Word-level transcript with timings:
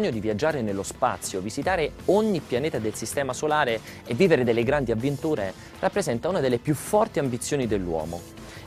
sogno 0.00 0.10
di 0.10 0.20
viaggiare 0.20 0.62
nello 0.62 0.82
spazio, 0.82 1.42
visitare 1.42 1.92
ogni 2.06 2.40
pianeta 2.40 2.78
del 2.78 2.94
Sistema 2.94 3.34
Solare 3.34 3.78
e 4.06 4.14
vivere 4.14 4.44
delle 4.44 4.62
grandi 4.62 4.92
avventure 4.92 5.52
rappresenta 5.78 6.30
una 6.30 6.40
delle 6.40 6.56
più 6.56 6.74
forti 6.74 7.18
ambizioni 7.18 7.66
dell'uomo. 7.66 8.18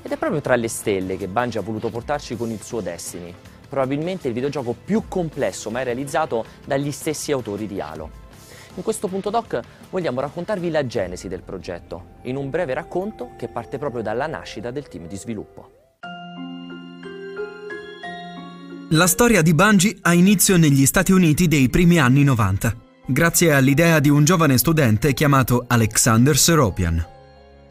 Ed 0.03 0.11
è 0.11 0.17
proprio 0.17 0.41
tra 0.41 0.55
le 0.55 0.67
stelle 0.67 1.17
che 1.17 1.27
Bungie 1.27 1.57
ha 1.57 1.63
voluto 1.63 1.89
portarci 1.89 2.37
con 2.37 2.51
il 2.51 2.61
suo 2.61 2.81
Destiny, 2.81 3.33
probabilmente 3.67 4.27
il 4.27 4.35
videogioco 4.35 4.75
più 4.85 5.05
complesso 5.07 5.71
mai 5.71 5.85
realizzato 5.85 6.45
dagli 6.65 6.91
stessi 6.91 7.31
autori 7.31 7.65
di 7.65 7.81
Halo. 7.81 8.21
In 8.75 8.83
questo 8.83 9.07
punto 9.07 9.31
doc 9.31 9.59
vogliamo 9.89 10.19
raccontarvi 10.19 10.69
la 10.69 10.85
genesi 10.85 11.27
del 11.27 11.41
progetto, 11.41 12.19
in 12.23 12.35
un 12.35 12.51
breve 12.51 12.75
racconto 12.75 13.31
che 13.37 13.47
parte 13.47 13.79
proprio 13.79 14.03
dalla 14.03 14.27
nascita 14.27 14.69
del 14.69 14.87
team 14.87 15.07
di 15.07 15.17
sviluppo. 15.17 15.82
La 18.93 19.07
storia 19.07 19.41
di 19.41 19.55
Bungie 19.55 19.97
ha 20.01 20.13
inizio 20.13 20.55
negli 20.55 20.85
Stati 20.85 21.11
Uniti 21.11 21.47
dei 21.47 21.67
primi 21.67 21.97
anni 21.97 22.23
90, 22.23 22.75
grazie 23.07 23.51
all'idea 23.51 23.99
di 23.99 24.09
un 24.09 24.23
giovane 24.23 24.59
studente 24.59 25.13
chiamato 25.13 25.65
Alexander 25.67 26.37
Seropian. 26.37 27.03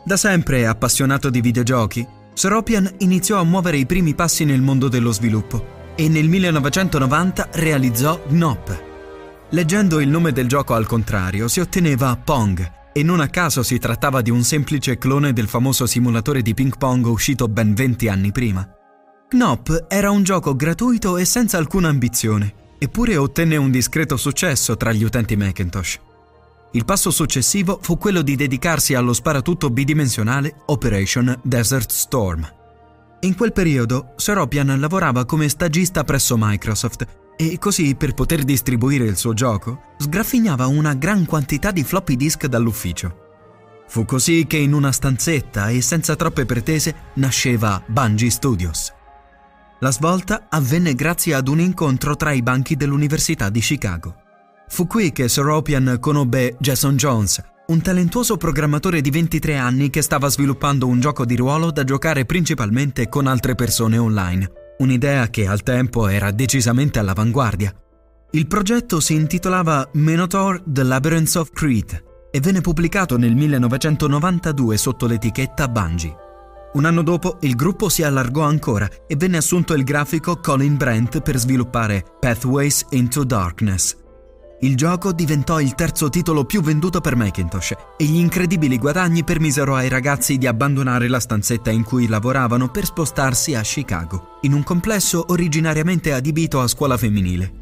Da 0.04 0.16
sempre 0.16 0.66
appassionato 0.66 1.30
di 1.30 1.40
videogiochi, 1.40 2.04
Seropian 2.34 2.92
iniziò 2.98 3.38
a 3.38 3.44
muovere 3.44 3.76
i 3.76 3.86
primi 3.86 4.16
passi 4.16 4.44
nel 4.44 4.62
mondo 4.62 4.88
dello 4.88 5.12
sviluppo 5.12 5.92
e 5.94 6.08
nel 6.08 6.28
1990 6.28 7.50
realizzò 7.52 8.20
Gnop, 8.26 8.82
Leggendo 9.50 10.00
il 10.00 10.08
nome 10.08 10.32
del 10.32 10.48
gioco 10.48 10.74
al 10.74 10.86
contrario 10.86 11.46
si 11.46 11.60
otteneva 11.60 12.16
Pong 12.16 12.72
e 12.92 13.02
non 13.04 13.20
a 13.20 13.28
caso 13.28 13.62
si 13.62 13.78
trattava 13.78 14.22
di 14.22 14.30
un 14.30 14.42
semplice 14.42 14.98
clone 14.98 15.32
del 15.32 15.46
famoso 15.46 15.86
simulatore 15.86 16.42
di 16.42 16.52
ping 16.52 16.76
pong 16.76 17.06
uscito 17.06 17.46
ben 17.46 17.74
20 17.74 18.08
anni 18.08 18.32
prima. 18.32 18.68
Knop 19.32 19.86
era 19.88 20.10
un 20.10 20.22
gioco 20.22 20.54
gratuito 20.54 21.16
e 21.16 21.24
senza 21.24 21.56
alcuna 21.56 21.88
ambizione, 21.88 22.54
eppure 22.78 23.16
ottenne 23.16 23.56
un 23.56 23.70
discreto 23.70 24.18
successo 24.18 24.76
tra 24.76 24.92
gli 24.92 25.04
utenti 25.04 25.36
Macintosh. 25.36 25.98
Il 26.72 26.84
passo 26.84 27.10
successivo 27.10 27.78
fu 27.80 27.96
quello 27.96 28.20
di 28.20 28.36
dedicarsi 28.36 28.92
allo 28.92 29.14
sparatutto 29.14 29.70
bidimensionale 29.70 30.56
Operation 30.66 31.34
Desert 31.42 31.90
Storm. 31.90 32.46
In 33.20 33.34
quel 33.34 33.52
periodo, 33.52 34.12
Seropian 34.16 34.78
lavorava 34.78 35.24
come 35.24 35.48
stagista 35.48 36.04
presso 36.04 36.36
Microsoft 36.38 37.06
e 37.34 37.58
così, 37.58 37.94
per 37.94 38.12
poter 38.12 38.42
distribuire 38.42 39.06
il 39.06 39.16
suo 39.16 39.32
gioco, 39.32 39.94
sgraffignava 39.96 40.66
una 40.66 40.92
gran 40.92 41.24
quantità 41.24 41.70
di 41.70 41.84
floppy 41.84 42.16
disk 42.16 42.44
dall'ufficio. 42.44 43.16
Fu 43.88 44.04
così 44.04 44.44
che 44.46 44.58
in 44.58 44.74
una 44.74 44.92
stanzetta 44.92 45.70
e 45.70 45.80
senza 45.80 46.16
troppe 46.16 46.44
pretese 46.44 46.94
nasceva 47.14 47.82
Bungie 47.86 48.28
Studios. 48.28 48.92
La 49.82 49.90
svolta 49.90 50.46
avvenne 50.48 50.94
grazie 50.94 51.34
ad 51.34 51.48
un 51.48 51.58
incontro 51.58 52.14
tra 52.14 52.30
i 52.30 52.40
banchi 52.40 52.76
dell'Università 52.76 53.50
di 53.50 53.58
Chicago. 53.58 54.14
Fu 54.68 54.86
qui 54.86 55.10
che 55.10 55.26
Soropian 55.26 55.96
conobbe 55.98 56.54
Jason 56.60 56.94
Jones, 56.94 57.42
un 57.66 57.80
talentuoso 57.80 58.36
programmatore 58.36 59.00
di 59.00 59.10
23 59.10 59.56
anni 59.56 59.90
che 59.90 60.00
stava 60.00 60.28
sviluppando 60.28 60.86
un 60.86 61.00
gioco 61.00 61.24
di 61.24 61.34
ruolo 61.34 61.72
da 61.72 61.82
giocare 61.82 62.24
principalmente 62.24 63.08
con 63.08 63.26
altre 63.26 63.56
persone 63.56 63.98
online 63.98 64.52
un'idea 64.78 65.28
che 65.30 65.48
al 65.48 65.64
tempo 65.64 66.06
era 66.06 66.30
decisamente 66.30 67.00
all'avanguardia. 67.00 67.74
Il 68.30 68.46
progetto 68.46 69.00
si 69.00 69.14
intitolava 69.14 69.88
Minotaur 69.94 70.62
The 70.64 70.84
Labyrinth 70.84 71.34
of 71.34 71.50
Crete 71.50 72.28
e 72.30 72.38
venne 72.38 72.60
pubblicato 72.60 73.18
nel 73.18 73.34
1992 73.34 74.76
sotto 74.76 75.06
l'etichetta 75.06 75.66
Bungie. 75.66 76.30
Un 76.74 76.84
anno 76.84 77.02
dopo 77.02 77.38
il 77.40 77.54
gruppo 77.54 77.88
si 77.88 78.02
allargò 78.02 78.42
ancora 78.42 78.88
e 79.06 79.16
venne 79.16 79.36
assunto 79.36 79.74
il 79.74 79.84
grafico 79.84 80.38
Colin 80.40 80.76
Brent 80.76 81.20
per 81.20 81.36
sviluppare 81.36 82.04
Pathways 82.18 82.86
into 82.90 83.24
Darkness, 83.24 83.96
il 84.62 84.76
gioco 84.76 85.12
diventò 85.12 85.58
il 85.58 85.74
terzo 85.74 86.08
titolo 86.08 86.44
più 86.44 86.62
venduto 86.62 87.00
per 87.00 87.16
Macintosh 87.16 87.72
e 87.96 88.04
gli 88.04 88.18
incredibili 88.18 88.78
guadagni 88.78 89.24
permisero 89.24 89.74
ai 89.74 89.88
ragazzi 89.88 90.38
di 90.38 90.46
abbandonare 90.46 91.08
la 91.08 91.18
stanzetta 91.18 91.72
in 91.72 91.82
cui 91.82 92.06
lavoravano 92.06 92.68
per 92.68 92.84
spostarsi 92.84 93.56
a 93.56 93.62
Chicago, 93.62 94.38
in 94.42 94.52
un 94.52 94.62
complesso 94.62 95.24
originariamente 95.30 96.12
adibito 96.12 96.60
a 96.60 96.68
scuola 96.68 96.96
femminile. 96.96 97.52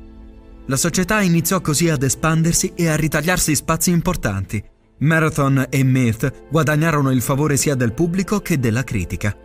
La 0.66 0.76
società 0.76 1.22
iniziò 1.22 1.62
così 1.62 1.88
ad 1.88 2.02
espandersi 2.02 2.74
e 2.74 2.88
a 2.88 2.96
ritagliarsi 2.96 3.54
spazi 3.54 3.90
importanti. 3.90 4.62
Marathon 5.00 5.66
e 5.68 5.82
Myth 5.84 6.48
guadagnarono 6.50 7.10
il 7.10 7.22
favore 7.22 7.56
sia 7.56 7.74
del 7.74 7.92
pubblico 7.92 8.40
che 8.40 8.58
della 8.58 8.84
critica. 8.84 9.36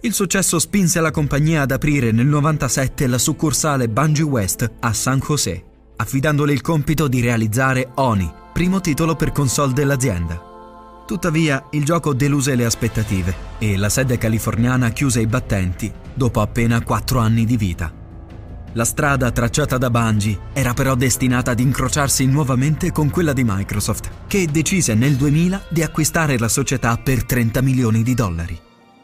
Il 0.00 0.12
successo 0.12 0.58
spinse 0.58 1.00
la 1.00 1.10
compagnia 1.10 1.62
ad 1.62 1.70
aprire 1.70 2.12
nel 2.12 2.26
97 2.26 3.06
la 3.06 3.18
succursale 3.18 3.88
Bungie 3.88 4.22
West 4.22 4.70
a 4.80 4.92
San 4.92 5.18
José 5.18 5.74
affidandole 5.96 6.52
il 6.52 6.60
compito 6.60 7.08
di 7.08 7.20
realizzare 7.20 7.90
Oni, 7.94 8.30
primo 8.52 8.80
titolo 8.80 9.16
per 9.16 9.32
console 9.32 9.72
dell'azienda. 9.72 11.04
Tuttavia, 11.06 11.68
il 11.70 11.84
gioco 11.84 12.12
deluse 12.12 12.54
le 12.54 12.64
aspettative 12.64 13.34
e 13.58 13.76
la 13.76 13.88
sede 13.88 14.18
californiana 14.18 14.90
chiuse 14.90 15.20
i 15.20 15.26
battenti 15.26 15.90
dopo 16.12 16.40
appena 16.40 16.82
quattro 16.82 17.20
anni 17.20 17.44
di 17.44 17.56
vita. 17.56 18.05
La 18.76 18.84
strada 18.84 19.30
tracciata 19.30 19.78
da 19.78 19.88
Bungie 19.88 20.38
era 20.52 20.74
però 20.74 20.94
destinata 20.94 21.52
ad 21.52 21.60
incrociarsi 21.60 22.26
nuovamente 22.26 22.92
con 22.92 23.08
quella 23.08 23.32
di 23.32 23.42
Microsoft, 23.42 24.10
che 24.26 24.46
decise 24.50 24.92
nel 24.92 25.14
2000 25.16 25.64
di 25.70 25.82
acquistare 25.82 26.38
la 26.38 26.48
società 26.48 26.94
per 26.98 27.24
30 27.24 27.62
milioni 27.62 28.02
di 28.02 28.12
dollari. 28.12 28.60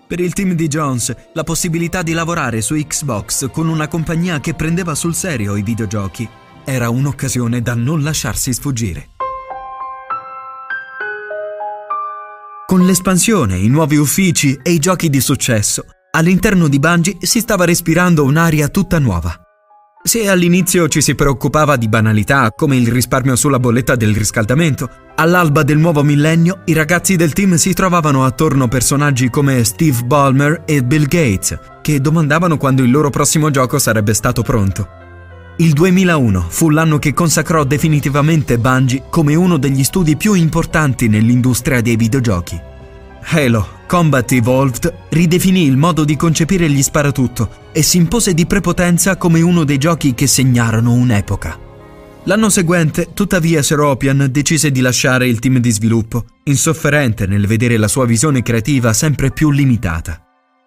Per 0.07 0.21
il 0.21 0.35
team 0.35 0.53
di 0.53 0.69
Jones, 0.69 1.17
la 1.33 1.43
possibilità 1.43 2.03
di 2.03 2.13
lavorare 2.13 2.61
su 2.61 2.75
Xbox 2.75 3.51
con 3.51 3.67
una 3.67 3.89
compagnia 3.89 4.41
che 4.41 4.53
prendeva 4.53 4.95
sul 4.95 5.15
serio 5.15 5.57
i 5.57 5.63
videogiochi 5.63 6.29
era 6.65 6.91
un'occasione 6.91 7.63
da 7.63 7.75
non 7.75 8.03
lasciarsi 8.03 8.53
sfuggire. 8.53 9.09
Con 12.67 12.85
l'espansione, 12.85 13.57
i 13.57 13.69
nuovi 13.69 13.97
uffici 13.97 14.55
e 14.63 14.73
i 14.73 14.79
giochi 14.79 15.09
di 15.09 15.21
successo, 15.23 15.87
all'interno 16.11 16.69
di 16.69 16.79
Bungie 16.79 17.17
si 17.21 17.41
stava 17.41 17.65
respirando 17.65 18.23
un'aria 18.23 18.69
tutta 18.69 18.99
nuova. 18.99 19.42
Se 20.05 20.29
all'inizio 20.29 20.89
ci 20.89 21.01
si 21.01 21.15
preoccupava 21.15 21.77
di 21.77 21.89
banalità 21.89 22.51
come 22.51 22.77
il 22.77 22.89
risparmio 22.89 23.37
sulla 23.37 23.61
bolletta 23.61 23.95
del 23.95 24.17
riscaldamento, 24.17 24.91
all'alba 25.15 25.63
del 25.63 25.79
nuovo 25.79 26.03
millennio 26.03 26.63
i 26.65 26.73
ragazzi 26.73 27.15
del 27.15 27.33
team 27.33 27.55
si 27.55 27.73
trovavano 27.73 28.25
attorno 28.25 28.67
personaggi 28.67 29.31
come 29.31 29.63
Steve 29.63 30.03
Ballmer 30.03 30.65
e 30.67 30.83
Bill 30.83 31.07
Gates, 31.07 31.57
che 31.83 32.01
domandavano 32.01 32.57
quando 32.57 32.83
il 32.83 32.91
loro 32.91 33.11
prossimo 33.11 33.51
gioco 33.51 33.79
sarebbe 33.79 34.13
stato 34.13 34.43
pronto. 34.43 34.89
Il 35.59 35.73
2001 35.73 36.47
fu 36.49 36.71
l'anno 36.71 36.99
che 36.99 37.15
consacrò 37.15 37.63
definitivamente 37.63 38.59
Bungie 38.59 39.05
come 39.09 39.37
uno 39.37 39.57
degli 39.57 39.85
studi 39.85 40.17
più 40.17 40.35
importanti 40.35 41.07
nell'industria 41.07 41.81
dei 41.81 41.95
videogiochi. 41.95 42.71
Halo 43.25 43.81
Combat 43.87 44.33
Evolved 44.33 44.93
ridefinì 45.11 45.67
il 45.67 45.77
modo 45.77 46.05
di 46.05 46.17
concepire 46.17 46.69
gli 46.71 46.83
sparatutto 46.83 47.69
e 47.73 47.83
si 47.83 47.99
impose 47.99 48.33
di 48.33 48.47
prepotenza 48.47 49.17
come 49.17 49.43
uno 49.43 49.65
dei 49.65 49.79
giochi 49.79 50.15
che 50.15 50.27
segnarono 50.27 50.93
un'epoca. 50.93 51.59
L'anno 52.25 52.49
seguente, 52.49 53.09
tuttavia, 53.13 53.63
Seropian 53.63 54.29
decise 54.31 54.71
di 54.71 54.81
lasciare 54.81 55.27
il 55.27 55.41
team 55.41 55.59
di 55.59 55.71
sviluppo, 55.71 56.25
insofferente 56.45 57.27
nel 57.27 57.47
vedere 57.47 57.77
la 57.77 57.89
sua 57.89 58.07
visione 58.07 58.43
creativa 58.43 58.93
sempre 58.93 59.31
più 59.31 59.51
limitata. 59.51 60.23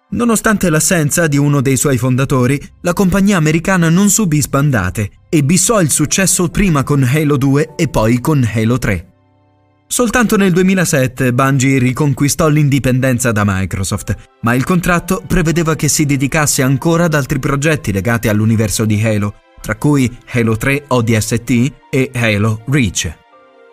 Nonostante 0.10 0.70
l'assenza 0.70 1.28
di 1.28 1.38
uno 1.38 1.62
dei 1.62 1.78
suoi 1.78 1.98
fondatori, 1.98 2.62
la 2.82 2.94
compagnia 2.94 3.38
americana 3.38 3.90
non 3.90 4.10
subì 4.10 4.40
sbandate 4.40 5.12
e 5.30 5.44
bissò 5.44 5.82
il 5.82 5.90
successo 5.90 6.50
prima 6.50 6.84
con 6.84 7.04
Halo 7.04 7.38
2 7.38 7.74
e 7.76 7.88
poi 7.88 8.20
con 8.20 8.48
Halo 8.54 8.78
3. 8.78 9.15
Soltanto 9.88 10.36
nel 10.36 10.52
2007 10.52 11.32
Bungie 11.32 11.78
riconquistò 11.78 12.48
l'indipendenza 12.50 13.32
da 13.32 13.44
Microsoft, 13.46 14.16
ma 14.42 14.54
il 14.54 14.64
contratto 14.64 15.24
prevedeva 15.26 15.76
che 15.76 15.88
si 15.88 16.06
dedicasse 16.06 16.64
ancora 16.64 17.06
ad 17.06 17.14
altri 17.14 17.40
progetti 17.40 17.92
legati 17.92 18.28
all'universo 18.28 18.84
di 18.86 19.02
Halo, 19.02 19.36
tra 19.62 19.76
cui 19.76 20.14
Halo 20.32 20.58
3 20.58 20.86
ODST 20.88 21.74
e 21.90 22.12
Halo 22.14 22.62
Reach. 22.66 23.14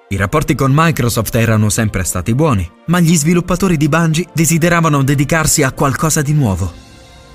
I 0.09 0.17
rapporti 0.17 0.55
con 0.55 0.73
Microsoft 0.75 1.35
erano 1.35 1.70
sempre 1.70 2.05
stati 2.05 2.35
buoni, 2.35 2.70
ma 2.87 3.00
gli 3.00 3.17
sviluppatori 3.17 3.79
di 3.79 3.88
Bungie 3.88 4.29
desideravano 4.35 5.03
dedicarsi 5.03 5.62
a 5.62 5.73
qualcosa 5.73 6.20
di 6.20 6.35
nuovo. 6.35 6.92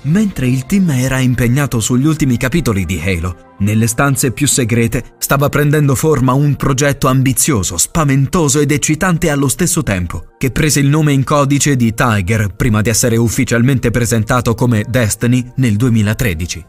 Mentre 0.08 0.46
il 0.46 0.64
team 0.64 0.88
era 0.88 1.18
impegnato 1.18 1.80
sugli 1.80 2.06
ultimi 2.06 2.38
capitoli 2.38 2.86
di 2.86 2.98
Halo, 2.98 3.56
nelle 3.58 3.86
stanze 3.86 4.32
più 4.32 4.46
segrete 4.46 5.04
stava 5.18 5.50
prendendo 5.50 5.94
forma 5.94 6.32
un 6.32 6.56
progetto 6.56 7.08
ambizioso, 7.08 7.76
spaventoso 7.76 8.58
ed 8.58 8.72
eccitante 8.72 9.28
allo 9.28 9.48
stesso 9.48 9.82
tempo, 9.82 10.28
che 10.38 10.50
prese 10.50 10.80
il 10.80 10.88
nome 10.88 11.12
in 11.12 11.24
codice 11.24 11.76
di 11.76 11.92
Tiger 11.92 12.54
prima 12.56 12.80
di 12.80 12.88
essere 12.88 13.18
ufficialmente 13.18 13.90
presentato 13.90 14.54
come 14.54 14.82
Destiny 14.88 15.52
nel 15.56 15.76
2013. 15.76 16.66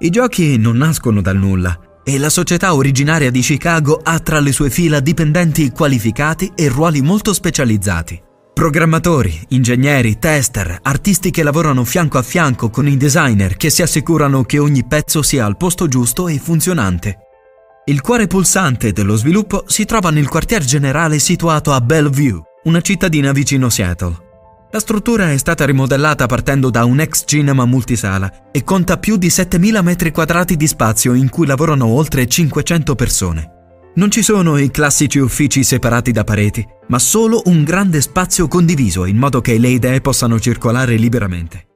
I 0.00 0.10
giochi 0.10 0.58
non 0.58 0.78
nascono 0.78 1.22
dal 1.22 1.36
nulla, 1.36 1.78
e 2.02 2.18
la 2.18 2.30
società 2.30 2.74
originaria 2.74 3.30
di 3.30 3.40
Chicago 3.40 4.00
ha 4.02 4.18
tra 4.18 4.40
le 4.40 4.50
sue 4.50 4.70
fila 4.70 4.98
dipendenti 4.98 5.70
qualificati 5.70 6.50
e 6.56 6.68
ruoli 6.68 7.02
molto 7.02 7.32
specializzati. 7.32 8.26
Programmatori, 8.58 9.40
ingegneri, 9.50 10.18
tester, 10.18 10.80
artisti 10.82 11.30
che 11.30 11.44
lavorano 11.44 11.84
fianco 11.84 12.18
a 12.18 12.22
fianco 12.22 12.70
con 12.70 12.88
i 12.88 12.96
designer 12.96 13.56
che 13.56 13.70
si 13.70 13.82
assicurano 13.82 14.42
che 14.42 14.58
ogni 14.58 14.84
pezzo 14.84 15.22
sia 15.22 15.46
al 15.46 15.56
posto 15.56 15.86
giusto 15.86 16.26
e 16.26 16.40
funzionante. 16.40 17.18
Il 17.84 18.00
cuore 18.00 18.26
pulsante 18.26 18.90
dello 18.90 19.14
sviluppo 19.14 19.62
si 19.68 19.84
trova 19.84 20.10
nel 20.10 20.28
quartier 20.28 20.64
generale 20.64 21.20
situato 21.20 21.70
a 21.70 21.80
Bellevue, 21.80 22.42
una 22.64 22.80
cittadina 22.80 23.30
vicino 23.30 23.68
Seattle. 23.68 24.16
La 24.72 24.80
struttura 24.80 25.30
è 25.30 25.36
stata 25.36 25.64
rimodellata 25.64 26.26
partendo 26.26 26.68
da 26.68 26.84
un 26.84 26.98
ex 26.98 27.22
cinema 27.26 27.64
multisala 27.64 28.50
e 28.50 28.64
conta 28.64 28.98
più 28.98 29.18
di 29.18 29.28
7.000 29.28 29.82
metri 29.84 30.10
quadrati 30.10 30.56
di 30.56 30.66
spazio 30.66 31.14
in 31.14 31.28
cui 31.28 31.46
lavorano 31.46 31.86
oltre 31.86 32.26
500 32.26 32.96
persone. 32.96 33.52
Non 33.94 34.10
ci 34.10 34.22
sono 34.22 34.58
i 34.58 34.70
classici 34.70 35.18
uffici 35.18 35.64
separati 35.64 36.12
da 36.12 36.22
pareti, 36.22 36.66
ma 36.86 36.98
solo 36.98 37.42
un 37.46 37.64
grande 37.64 38.00
spazio 38.00 38.46
condiviso 38.46 39.06
in 39.06 39.16
modo 39.16 39.40
che 39.40 39.58
le 39.58 39.68
idee 39.68 40.00
possano 40.00 40.38
circolare 40.38 40.94
liberamente. 40.94 41.66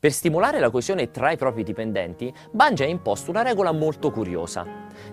Per 0.00 0.12
stimolare 0.12 0.60
la 0.60 0.70
coesione 0.70 1.10
tra 1.10 1.30
i 1.30 1.36
propri 1.36 1.64
dipendenti, 1.64 2.32
Bungie 2.52 2.84
ha 2.84 2.88
imposto 2.88 3.30
una 3.30 3.42
regola 3.42 3.72
molto 3.72 4.10
curiosa. 4.10 4.64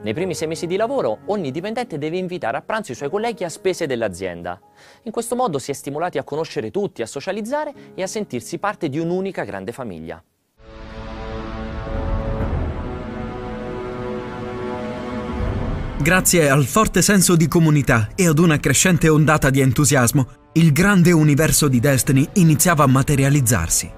Nei 0.01 0.13
primi 0.13 0.35
sei 0.35 0.47
mesi 0.47 0.67
di 0.67 0.75
lavoro, 0.75 1.19
ogni 1.25 1.51
dipendente 1.51 1.97
deve 1.97 2.17
invitare 2.17 2.57
a 2.57 2.61
pranzo 2.61 2.91
i 2.91 2.95
suoi 2.95 3.09
colleghi 3.09 3.43
a 3.43 3.49
spese 3.49 3.87
dell'azienda. 3.87 4.59
In 5.03 5.11
questo 5.11 5.35
modo 5.35 5.57
si 5.59 5.71
è 5.71 5.73
stimolati 5.73 6.19
a 6.19 6.23
conoscere 6.23 6.71
tutti, 6.71 7.01
a 7.01 7.07
socializzare 7.07 7.73
e 7.95 8.03
a 8.03 8.07
sentirsi 8.07 8.59
parte 8.59 8.89
di 8.89 8.99
un'unica 8.99 9.43
grande 9.43 9.71
famiglia. 9.71 10.23
Grazie 16.05 16.51
al 16.51 16.65
forte 16.65 17.01
senso 17.01 17.35
di 17.35 17.47
comunità 17.47 18.09
e 18.13 18.27
ad 18.27 18.37
una 18.37 18.59
crescente 18.59 19.09
ondata 19.09 19.49
di 19.49 19.59
entusiasmo, 19.59 20.27
il 20.51 20.71
grande 20.71 21.11
universo 21.11 21.67
di 21.67 21.79
Destiny 21.79 22.29
iniziava 22.33 22.83
a 22.83 22.87
materializzarsi. 22.87 23.89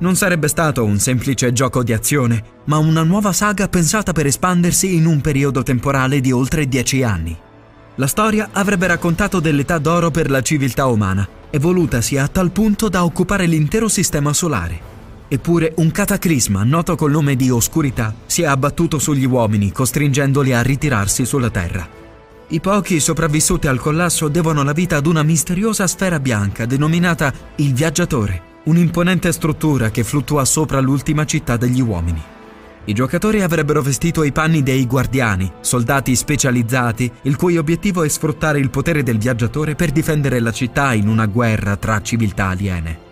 Non 0.00 0.16
sarebbe 0.16 0.48
stato 0.48 0.82
un 0.82 0.98
semplice 0.98 1.52
gioco 1.52 1.84
di 1.84 1.92
azione, 1.92 2.42
ma 2.64 2.78
una 2.78 3.04
nuova 3.04 3.32
saga 3.32 3.68
pensata 3.68 4.10
per 4.10 4.26
espandersi 4.26 4.96
in 4.96 5.06
un 5.06 5.20
periodo 5.20 5.62
temporale 5.62 6.20
di 6.20 6.32
oltre 6.32 6.66
dieci 6.66 7.04
anni. 7.04 7.38
La 7.94 8.08
storia 8.08 8.48
avrebbe 8.50 8.88
raccontato 8.88 9.38
dell'età 9.38 9.78
d'oro 9.78 10.10
per 10.10 10.28
la 10.28 10.42
civiltà 10.42 10.86
umana, 10.86 11.28
evolutasi 11.50 12.18
a 12.18 12.26
tal 12.26 12.50
punto 12.50 12.88
da 12.88 13.04
occupare 13.04 13.46
l'intero 13.46 13.86
sistema 13.86 14.32
solare. 14.32 14.95
Eppure 15.28 15.72
un 15.76 15.90
cataclisma 15.90 16.62
noto 16.62 16.94
col 16.94 17.10
nome 17.10 17.34
di 17.34 17.50
oscurità 17.50 18.14
si 18.26 18.42
è 18.42 18.46
abbattuto 18.46 19.00
sugli 19.00 19.24
uomini, 19.24 19.72
costringendoli 19.72 20.52
a 20.52 20.62
ritirarsi 20.62 21.24
sulla 21.24 21.50
Terra. 21.50 21.88
I 22.48 22.60
pochi 22.60 23.00
sopravvissuti 23.00 23.66
al 23.66 23.80
collasso 23.80 24.28
devono 24.28 24.62
la 24.62 24.72
vita 24.72 24.96
ad 24.96 25.06
una 25.06 25.24
misteriosa 25.24 25.88
sfera 25.88 26.20
bianca 26.20 26.64
denominata 26.64 27.32
il 27.56 27.74
Viaggiatore, 27.74 28.40
un'imponente 28.66 29.32
struttura 29.32 29.90
che 29.90 30.04
fluttua 30.04 30.44
sopra 30.44 30.78
l'ultima 30.78 31.24
città 31.24 31.56
degli 31.56 31.80
uomini. 31.80 32.22
I 32.84 32.92
giocatori 32.92 33.42
avrebbero 33.42 33.82
vestito 33.82 34.22
i 34.22 34.30
panni 34.30 34.62
dei 34.62 34.86
guardiani, 34.86 35.50
soldati 35.60 36.14
specializzati, 36.14 37.10
il 37.22 37.34
cui 37.34 37.56
obiettivo 37.56 38.04
è 38.04 38.08
sfruttare 38.08 38.60
il 38.60 38.70
potere 38.70 39.02
del 39.02 39.18
viaggiatore 39.18 39.74
per 39.74 39.90
difendere 39.90 40.38
la 40.38 40.52
città 40.52 40.94
in 40.94 41.08
una 41.08 41.26
guerra 41.26 41.74
tra 41.74 42.00
civiltà 42.00 42.46
aliene. 42.46 43.05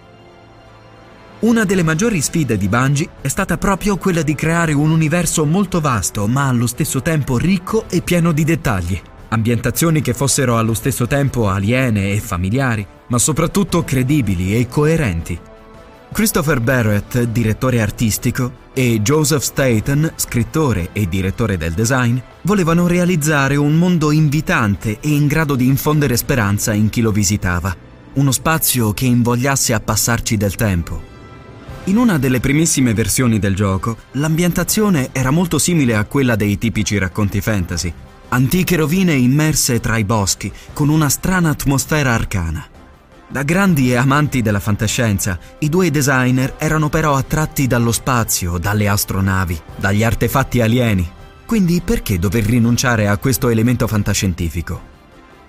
Una 1.40 1.64
delle 1.64 1.82
maggiori 1.82 2.22
sfide 2.22 2.56
di 2.56 2.68
Bungie 2.68 3.08
è 3.20 3.28
stata 3.28 3.58
proprio 3.58 3.98
quella 3.98 4.22
di 4.22 4.34
creare 4.34 4.72
un 4.72 4.90
universo 4.90 5.44
molto 5.44 5.80
vasto, 5.80 6.26
ma 6.26 6.48
allo 6.48 6.66
stesso 6.66 7.02
tempo 7.02 7.36
ricco 7.36 7.84
e 7.90 8.00
pieno 8.00 8.32
di 8.32 8.44
dettagli. 8.44 8.98
Ambientazioni 9.28 10.00
che 10.00 10.14
fossero 10.14 10.56
allo 10.56 10.74
stesso 10.74 11.06
tempo 11.06 11.50
aliene 11.50 12.12
e 12.12 12.20
familiari, 12.20 12.86
ma 13.08 13.18
soprattutto 13.18 13.84
credibili 13.84 14.56
e 14.56 14.68
coerenti. 14.68 15.38
Christopher 16.12 16.60
Barrett, 16.60 17.20
direttore 17.24 17.82
artistico, 17.82 18.62
e 18.72 19.00
Joseph 19.02 19.42
Staten, 19.42 20.12
scrittore 20.16 20.90
e 20.92 21.08
direttore 21.08 21.56
del 21.56 21.72
design, 21.72 22.16
volevano 22.42 22.86
realizzare 22.86 23.56
un 23.56 23.76
mondo 23.76 24.12
invitante 24.12 24.98
e 25.00 25.08
in 25.08 25.26
grado 25.26 25.56
di 25.56 25.66
infondere 25.66 26.16
speranza 26.16 26.72
in 26.72 26.88
chi 26.88 27.00
lo 27.00 27.10
visitava. 27.10 27.74
Uno 28.14 28.30
spazio 28.30 28.92
che 28.92 29.06
invogliasse 29.06 29.74
a 29.74 29.80
passarci 29.80 30.36
del 30.36 30.54
tempo, 30.54 31.12
in 31.86 31.98
una 31.98 32.16
delle 32.16 32.40
primissime 32.40 32.94
versioni 32.94 33.38
del 33.38 33.54
gioco, 33.54 33.96
l'ambientazione 34.12 35.10
era 35.12 35.30
molto 35.30 35.58
simile 35.58 35.94
a 35.94 36.04
quella 36.04 36.34
dei 36.34 36.56
tipici 36.56 36.96
racconti 36.96 37.42
fantasy. 37.42 37.92
Antiche 38.28 38.76
rovine 38.76 39.12
immerse 39.12 39.80
tra 39.80 39.98
i 39.98 40.04
boschi, 40.04 40.50
con 40.72 40.88
una 40.88 41.10
strana 41.10 41.50
atmosfera 41.50 42.14
arcana. 42.14 42.64
Da 43.28 43.42
grandi 43.42 43.94
amanti 43.94 44.40
della 44.40 44.60
fantascienza, 44.60 45.38
i 45.58 45.68
due 45.68 45.90
designer 45.90 46.54
erano 46.56 46.88
però 46.88 47.16
attratti 47.16 47.66
dallo 47.66 47.92
spazio, 47.92 48.56
dalle 48.56 48.88
astronavi, 48.88 49.60
dagli 49.76 50.04
artefatti 50.04 50.62
alieni. 50.62 51.06
Quindi 51.44 51.82
perché 51.84 52.18
dover 52.18 52.44
rinunciare 52.44 53.08
a 53.08 53.18
questo 53.18 53.50
elemento 53.50 53.86
fantascientifico? 53.86 54.93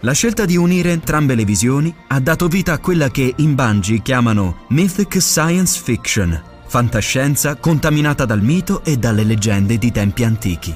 La 0.05 0.13
scelta 0.13 0.45
di 0.45 0.55
unire 0.55 0.91
entrambe 0.91 1.33
le 1.33 1.45
visioni 1.45 1.91
ha 2.09 2.19
dato 2.19 2.47
vita 2.47 2.73
a 2.73 2.77
quella 2.77 3.09
che 3.09 3.33
in 3.37 3.55
Bungie 3.55 4.03
chiamano 4.03 4.65
Mythic 4.67 5.19
Science 5.19 5.81
Fiction, 5.83 6.39
fantascienza 6.67 7.55
contaminata 7.55 8.23
dal 8.23 8.43
mito 8.43 8.83
e 8.83 8.97
dalle 8.97 9.23
leggende 9.23 9.79
di 9.79 9.91
tempi 9.91 10.23
antichi. 10.23 10.75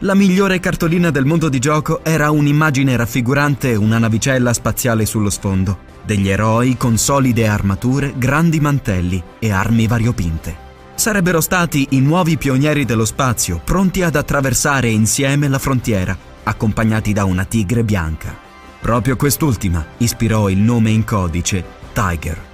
La 0.00 0.12
migliore 0.12 0.60
cartolina 0.60 1.08
del 1.08 1.24
mondo 1.24 1.48
di 1.48 1.58
gioco 1.58 2.04
era 2.04 2.30
un'immagine 2.30 2.94
raffigurante 2.94 3.74
una 3.74 3.96
navicella 3.96 4.52
spaziale 4.52 5.06
sullo 5.06 5.30
sfondo, 5.30 5.78
degli 6.04 6.28
eroi 6.28 6.76
con 6.76 6.98
solide 6.98 7.48
armature, 7.48 8.12
grandi 8.18 8.60
mantelli 8.60 9.22
e 9.38 9.50
armi 9.50 9.86
variopinte. 9.86 10.54
Sarebbero 10.94 11.40
stati 11.40 11.86
i 11.92 12.00
nuovi 12.00 12.36
pionieri 12.36 12.84
dello 12.84 13.06
spazio, 13.06 13.62
pronti 13.64 14.02
ad 14.02 14.14
attraversare 14.14 14.90
insieme 14.90 15.48
la 15.48 15.58
frontiera, 15.58 16.14
accompagnati 16.42 17.14
da 17.14 17.24
una 17.24 17.46
tigre 17.46 17.82
bianca. 17.82 18.47
Proprio 18.80 19.16
quest'ultima 19.16 19.84
ispirò 19.98 20.48
il 20.48 20.58
nome 20.58 20.90
in 20.90 21.04
codice 21.04 21.64
Tiger. 21.92 22.46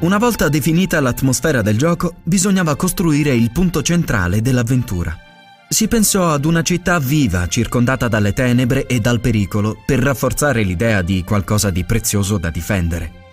Una 0.00 0.18
volta 0.18 0.50
definita 0.50 1.00
l'atmosfera 1.00 1.62
del 1.62 1.78
gioco, 1.78 2.16
bisognava 2.22 2.76
costruire 2.76 3.34
il 3.34 3.50
punto 3.50 3.80
centrale 3.80 4.42
dell'avventura. 4.42 5.16
Si 5.66 5.88
pensò 5.88 6.30
ad 6.30 6.44
una 6.44 6.62
città 6.62 6.98
viva, 6.98 7.46
circondata 7.46 8.06
dalle 8.06 8.34
tenebre 8.34 8.86
e 8.86 9.00
dal 9.00 9.20
pericolo, 9.20 9.78
per 9.84 10.00
rafforzare 10.00 10.62
l'idea 10.62 11.00
di 11.00 11.24
qualcosa 11.24 11.70
di 11.70 11.84
prezioso 11.84 12.36
da 12.36 12.50
difendere. 12.50 13.23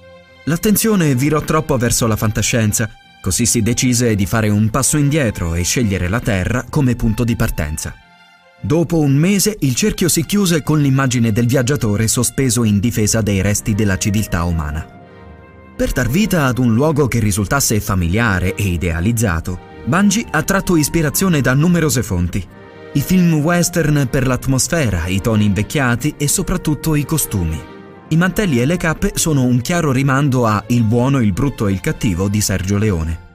L'attenzione 0.45 1.13
virò 1.13 1.41
troppo 1.41 1.77
verso 1.77 2.07
la 2.07 2.15
fantascienza, 2.15 2.89
così 3.21 3.45
si 3.45 3.61
decise 3.61 4.15
di 4.15 4.25
fare 4.25 4.49
un 4.49 4.69
passo 4.69 4.97
indietro 4.97 5.53
e 5.53 5.63
scegliere 5.63 6.07
la 6.07 6.19
Terra 6.19 6.65
come 6.67 6.95
punto 6.95 7.23
di 7.23 7.35
partenza. 7.35 7.93
Dopo 8.59 8.99
un 8.99 9.13
mese 9.13 9.55
il 9.59 9.75
cerchio 9.75 10.07
si 10.07 10.25
chiuse 10.25 10.63
con 10.63 10.79
l'immagine 10.79 11.31
del 11.31 11.45
viaggiatore 11.45 12.07
sospeso 12.07 12.63
in 12.63 12.79
difesa 12.79 13.21
dei 13.21 13.41
resti 13.41 13.75
della 13.75 13.97
civiltà 13.97 14.43
umana. 14.43 14.85
Per 15.75 15.91
dar 15.91 16.09
vita 16.09 16.45
ad 16.45 16.57
un 16.57 16.73
luogo 16.73 17.07
che 17.07 17.19
risultasse 17.19 17.79
familiare 17.79 18.55
e 18.55 18.63
idealizzato, 18.63 19.69
Bungie 19.85 20.27
ha 20.29 20.43
tratto 20.43 20.75
ispirazione 20.75 21.41
da 21.41 21.53
numerose 21.53 22.03
fonti. 22.03 22.45
I 22.93 23.01
film 23.01 23.33
western 23.35 24.07
per 24.09 24.27
l'atmosfera, 24.27 25.07
i 25.07 25.21
toni 25.21 25.45
invecchiati 25.45 26.15
e 26.17 26.27
soprattutto 26.27 26.93
i 26.93 27.05
costumi. 27.05 27.80
I 28.11 28.17
mantelli 28.17 28.59
e 28.59 28.65
le 28.65 28.75
cappe 28.75 29.13
sono 29.15 29.45
un 29.45 29.61
chiaro 29.61 29.93
rimando 29.93 30.45
a 30.45 30.61
Il 30.67 30.83
buono, 30.83 31.21
il 31.21 31.31
brutto 31.31 31.67
e 31.67 31.71
il 31.71 31.79
cattivo 31.79 32.27
di 32.27 32.41
Sergio 32.41 32.77
Leone. 32.77 33.29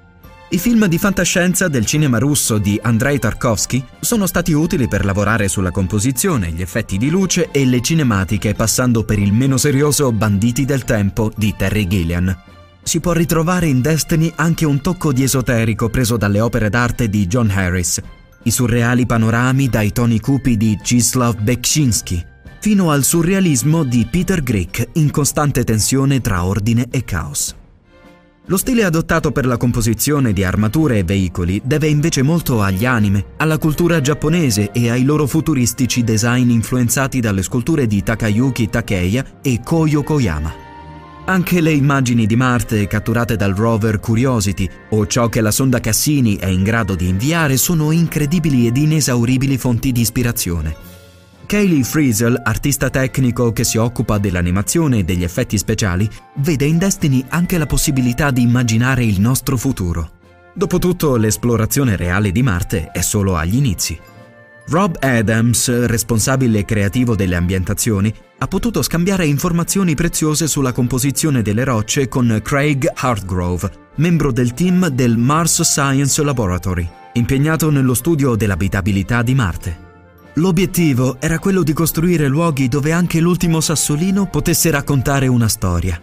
I 0.50 0.58
film 0.58 0.84
di 0.84 0.98
fantascienza 0.98 1.68
del 1.68 1.86
cinema 1.86 2.18
russo 2.18 2.58
di 2.58 2.78
Andrei 2.82 3.18
Tarkovsky 3.18 3.82
sono 4.00 4.26
stati 4.26 4.52
utili 4.52 4.86
per 4.86 5.06
lavorare 5.06 5.48
sulla 5.48 5.70
composizione, 5.70 6.50
gli 6.50 6.60
effetti 6.60 6.98
di 6.98 7.08
luce 7.08 7.50
e 7.52 7.64
le 7.64 7.80
cinematiche 7.80 8.52
passando 8.52 9.02
per 9.02 9.18
il 9.18 9.32
meno 9.32 9.56
serioso 9.56 10.12
Banditi 10.12 10.66
del 10.66 10.84
tempo 10.84 11.32
di 11.34 11.54
Terry 11.56 11.86
Gilliam. 11.86 12.36
Si 12.82 13.00
può 13.00 13.12
ritrovare 13.12 13.68
in 13.68 13.80
Destiny 13.80 14.30
anche 14.36 14.66
un 14.66 14.82
tocco 14.82 15.10
di 15.10 15.22
esoterico 15.22 15.88
preso 15.88 16.18
dalle 16.18 16.40
opere 16.40 16.68
d'arte 16.68 17.08
di 17.08 17.26
John 17.26 17.48
Harris, 17.48 17.98
i 18.42 18.50
surreali 18.50 19.06
panorami 19.06 19.70
dai 19.70 19.90
toni 19.90 20.20
cupi 20.20 20.58
di 20.58 20.78
Czislaw 20.82 21.32
Beksiński 21.32 22.34
fino 22.60 22.90
al 22.90 23.04
surrealismo 23.04 23.84
di 23.84 24.06
Peter 24.10 24.42
Grick 24.42 24.88
in 24.94 25.10
costante 25.10 25.64
tensione 25.64 26.20
tra 26.20 26.44
ordine 26.44 26.86
e 26.90 27.04
caos. 27.04 27.54
Lo 28.48 28.56
stile 28.56 28.84
adottato 28.84 29.32
per 29.32 29.44
la 29.44 29.56
composizione 29.56 30.32
di 30.32 30.44
armature 30.44 30.98
e 30.98 31.02
veicoli 31.02 31.60
deve 31.64 31.88
invece 31.88 32.22
molto 32.22 32.62
agli 32.62 32.84
anime, 32.84 33.24
alla 33.38 33.58
cultura 33.58 34.00
giapponese 34.00 34.70
e 34.70 34.88
ai 34.88 35.02
loro 35.02 35.26
futuristici 35.26 36.04
design 36.04 36.50
influenzati 36.50 37.18
dalle 37.18 37.42
sculture 37.42 37.88
di 37.88 38.04
Takayuki 38.04 38.68
Takeya 38.68 39.40
e 39.42 39.60
Koyo 39.64 40.04
Koyama. 40.04 40.64
Anche 41.24 41.60
le 41.60 41.72
immagini 41.72 42.24
di 42.24 42.36
Marte 42.36 42.86
catturate 42.86 43.34
dal 43.34 43.52
rover 43.52 43.98
Curiosity 43.98 44.70
o 44.90 45.08
ciò 45.08 45.28
che 45.28 45.40
la 45.40 45.50
sonda 45.50 45.80
Cassini 45.80 46.36
è 46.36 46.46
in 46.46 46.62
grado 46.62 46.94
di 46.94 47.08
inviare 47.08 47.56
sono 47.56 47.90
incredibili 47.90 48.68
ed 48.68 48.76
inesauribili 48.76 49.58
fonti 49.58 49.90
di 49.90 50.02
ispirazione. 50.02 50.95
Kaylee 51.46 51.84
Friesel, 51.84 52.40
artista 52.44 52.90
tecnico 52.90 53.52
che 53.52 53.62
si 53.62 53.78
occupa 53.78 54.18
dell'animazione 54.18 54.98
e 54.98 55.04
degli 55.04 55.22
effetti 55.22 55.56
speciali, 55.56 56.10
vede 56.38 56.64
in 56.64 56.76
Destiny 56.76 57.24
anche 57.28 57.56
la 57.56 57.66
possibilità 57.66 58.32
di 58.32 58.42
immaginare 58.42 59.04
il 59.04 59.20
nostro 59.20 59.56
futuro. 59.56 60.10
Dopotutto, 60.52 61.16
l'esplorazione 61.16 61.94
reale 61.94 62.32
di 62.32 62.42
Marte 62.42 62.90
è 62.90 63.00
solo 63.00 63.36
agli 63.36 63.54
inizi. 63.54 63.96
Rob 64.68 64.96
Adams, 64.98 65.86
responsabile 65.86 66.64
creativo 66.64 67.14
delle 67.14 67.36
ambientazioni, 67.36 68.12
ha 68.38 68.48
potuto 68.48 68.82
scambiare 68.82 69.24
informazioni 69.24 69.94
preziose 69.94 70.48
sulla 70.48 70.72
composizione 70.72 71.42
delle 71.42 71.62
rocce 71.62 72.08
con 72.08 72.40
Craig 72.42 72.90
Hartgrove, 72.92 73.70
membro 73.96 74.32
del 74.32 74.52
team 74.52 74.88
del 74.88 75.16
Mars 75.16 75.62
Science 75.62 76.20
Laboratory, 76.24 76.88
impegnato 77.12 77.70
nello 77.70 77.94
studio 77.94 78.34
dell'abitabilità 78.34 79.22
di 79.22 79.34
Marte. 79.34 79.85
L'obiettivo 80.38 81.18
era 81.18 81.38
quello 81.38 81.62
di 81.62 81.72
costruire 81.72 82.28
luoghi 82.28 82.68
dove 82.68 82.92
anche 82.92 83.20
l'ultimo 83.20 83.62
sassolino 83.62 84.26
potesse 84.26 84.70
raccontare 84.70 85.28
una 85.28 85.48
storia. 85.48 85.98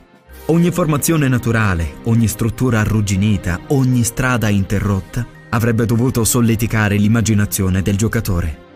Ogni 0.48 0.72
formazione 0.72 1.28
naturale, 1.28 1.98
ogni 2.06 2.28
struttura 2.28 2.80
arrugginita, 2.80 3.60
ogni 3.68 4.04
strada 4.04 4.50
interrotta 4.50 5.24
avrebbe 5.50 5.86
dovuto 5.86 6.24
solleticare 6.24 6.96
l'immaginazione 6.96 7.84
del 7.84 7.96
giocatore. 7.96 8.73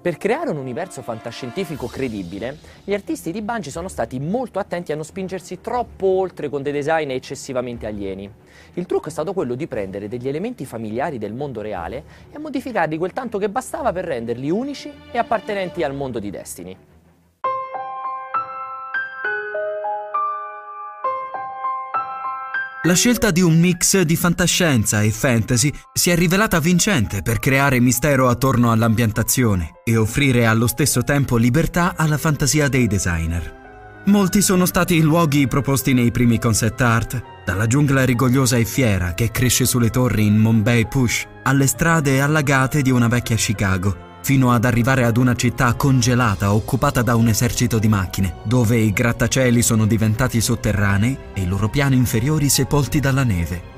Per 0.00 0.16
creare 0.16 0.50
un 0.50 0.58
universo 0.58 1.02
fantascientifico 1.02 1.88
credibile, 1.88 2.56
gli 2.84 2.94
artisti 2.94 3.32
di 3.32 3.42
Bungie 3.42 3.72
sono 3.72 3.88
stati 3.88 4.20
molto 4.20 4.60
attenti 4.60 4.92
a 4.92 4.94
non 4.94 5.04
spingersi 5.04 5.60
troppo 5.60 6.06
oltre 6.06 6.48
con 6.48 6.62
dei 6.62 6.72
design 6.72 7.10
eccessivamente 7.10 7.84
alieni. 7.84 8.30
Il 8.74 8.86
trucco 8.86 9.08
è 9.08 9.10
stato 9.10 9.32
quello 9.32 9.56
di 9.56 9.66
prendere 9.66 10.06
degli 10.06 10.28
elementi 10.28 10.64
familiari 10.64 11.18
del 11.18 11.34
mondo 11.34 11.60
reale 11.62 12.04
e 12.30 12.38
modificarli 12.38 12.96
quel 12.96 13.12
tanto 13.12 13.38
che 13.38 13.50
bastava 13.50 13.92
per 13.92 14.04
renderli 14.04 14.48
unici 14.50 14.88
e 15.10 15.18
appartenenti 15.18 15.82
al 15.82 15.94
mondo 15.94 16.20
di 16.20 16.30
Destiny. 16.30 16.76
La 22.88 22.94
scelta 22.94 23.30
di 23.30 23.42
un 23.42 23.60
mix 23.60 24.00
di 24.00 24.16
fantascienza 24.16 25.02
e 25.02 25.10
fantasy 25.10 25.70
si 25.92 26.08
è 26.08 26.16
rivelata 26.16 26.58
vincente 26.58 27.20
per 27.20 27.38
creare 27.38 27.80
mistero 27.80 28.30
attorno 28.30 28.72
all'ambientazione 28.72 29.72
e 29.84 29.98
offrire 29.98 30.46
allo 30.46 30.66
stesso 30.66 31.02
tempo 31.02 31.36
libertà 31.36 31.96
alla 31.98 32.16
fantasia 32.16 32.66
dei 32.68 32.86
designer. 32.86 34.02
Molti 34.06 34.40
sono 34.40 34.64
stati 34.64 34.94
i 34.94 35.02
luoghi 35.02 35.46
proposti 35.48 35.92
nei 35.92 36.10
primi 36.10 36.38
concept 36.38 36.80
art, 36.80 37.22
dalla 37.44 37.66
giungla 37.66 38.06
rigogliosa 38.06 38.56
e 38.56 38.64
fiera 38.64 39.12
che 39.12 39.30
cresce 39.30 39.66
sulle 39.66 39.90
torri 39.90 40.24
in 40.24 40.38
Mumbai 40.38 40.88
Push, 40.88 41.26
alle 41.42 41.66
strade 41.66 42.22
allagate 42.22 42.80
di 42.80 42.90
una 42.90 43.08
vecchia 43.08 43.36
Chicago, 43.36 44.07
fino 44.22 44.52
ad 44.52 44.64
arrivare 44.64 45.04
ad 45.04 45.16
una 45.16 45.34
città 45.34 45.74
congelata 45.74 46.52
occupata 46.52 47.02
da 47.02 47.14
un 47.14 47.28
esercito 47.28 47.78
di 47.78 47.88
macchine, 47.88 48.36
dove 48.44 48.76
i 48.76 48.92
grattacieli 48.92 49.62
sono 49.62 49.86
diventati 49.86 50.40
sotterranei 50.40 51.16
e 51.34 51.42
i 51.42 51.46
loro 51.46 51.68
piani 51.68 51.96
inferiori 51.96 52.48
sepolti 52.48 53.00
dalla 53.00 53.24
neve. 53.24 53.76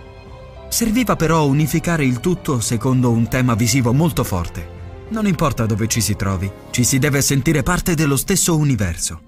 Serviva 0.69 1.17
però 1.17 1.47
unificare 1.47 2.05
il 2.05 2.21
tutto 2.21 2.61
secondo 2.61 3.11
un 3.11 3.29
tema 3.29 3.55
visivo 3.55 3.93
molto 3.93 4.23
forte. 4.25 4.79
Non 5.11 5.27
importa 5.27 5.67
dove 5.67 5.89
ci 5.89 6.01
si 6.01 6.15
trovi, 6.15 6.51
ci 6.71 6.85
si 6.85 6.99
deve 6.99 7.21
sentire 7.23 7.63
parte 7.63 7.95
dello 7.95 8.17
stesso 8.17 8.57
universo. 8.57 9.21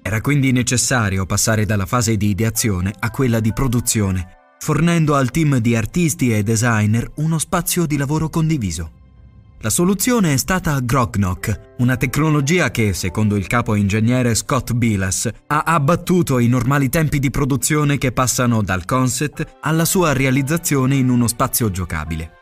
Era 0.00 0.20
quindi 0.20 0.52
necessario 0.52 1.26
passare 1.26 1.66
dalla 1.66 1.84
fase 1.84 2.16
di 2.16 2.28
ideazione 2.28 2.94
a 2.98 3.10
quella 3.10 3.40
di 3.40 3.52
produzione, 3.52 4.54
fornendo 4.58 5.14
al 5.14 5.30
team 5.30 5.58
di 5.58 5.76
artisti 5.76 6.32
e 6.32 6.42
designer 6.42 7.10
uno 7.16 7.38
spazio 7.38 7.86
di 7.86 7.96
lavoro 7.96 8.30
condiviso. 8.30 8.90
La 9.60 9.70
soluzione 9.70 10.34
è 10.34 10.36
stata 10.36 10.78
Grognok, 10.80 11.74
una 11.78 11.96
tecnologia 11.96 12.70
che, 12.70 12.92
secondo 12.92 13.36
il 13.36 13.46
capo 13.46 13.74
ingegnere 13.74 14.34
Scott 14.34 14.74
Bilas, 14.74 15.30
ha 15.46 15.62
abbattuto 15.62 16.38
i 16.38 16.46
normali 16.46 16.90
tempi 16.90 17.18
di 17.18 17.30
produzione 17.30 17.96
che 17.96 18.12
passano 18.12 18.62
dal 18.62 18.84
concept 18.84 19.56
alla 19.60 19.86
sua 19.86 20.12
realizzazione 20.12 20.96
in 20.96 21.08
uno 21.08 21.26
spazio 21.26 21.70
giocabile. 21.70 22.32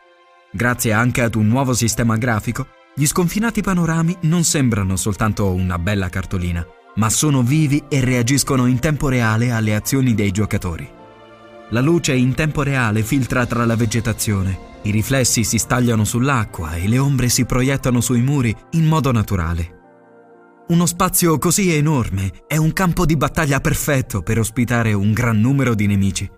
Grazie 0.51 0.91
anche 0.91 1.21
ad 1.21 1.35
un 1.35 1.47
nuovo 1.47 1.73
sistema 1.73 2.17
grafico, 2.17 2.67
gli 2.93 3.05
sconfinati 3.05 3.61
panorami 3.61 4.17
non 4.23 4.43
sembrano 4.43 4.97
soltanto 4.97 5.53
una 5.53 5.79
bella 5.79 6.09
cartolina, 6.09 6.65
ma 6.95 7.09
sono 7.09 7.43
vivi 7.43 7.81
e 7.87 8.01
reagiscono 8.01 8.65
in 8.65 8.79
tempo 8.79 9.07
reale 9.07 9.51
alle 9.51 9.73
azioni 9.73 10.15
dei 10.15 10.31
giocatori. 10.31 10.87
La 11.69 11.79
luce 11.79 12.13
in 12.13 12.33
tempo 12.35 12.61
reale 12.61 13.03
filtra 13.03 13.45
tra 13.45 13.65
la 13.65 13.77
vegetazione 13.77 14.73
i 14.85 14.91
riflessi 14.91 15.43
si 15.43 15.57
stagliano 15.57 16.03
sull'acqua 16.03 16.75
e 16.75 16.87
le 16.87 16.99
ombre 16.99 17.29
si 17.29 17.45
proiettano 17.45 18.01
sui 18.01 18.21
muri 18.21 18.55
in 18.71 18.85
modo 18.85 19.11
naturale. 19.11 19.73
Uno 20.67 20.85
spazio 20.85 21.37
così 21.37 21.73
enorme 21.73 22.31
è 22.47 22.57
un 22.57 22.73
campo 22.73 23.05
di 23.05 23.17
battaglia 23.17 23.59
perfetto 23.59 24.21
per 24.21 24.39
ospitare 24.39 24.93
un 24.93 25.11
gran 25.11 25.39
numero 25.39 25.75
di 25.75 25.85
nemici. 25.85 26.29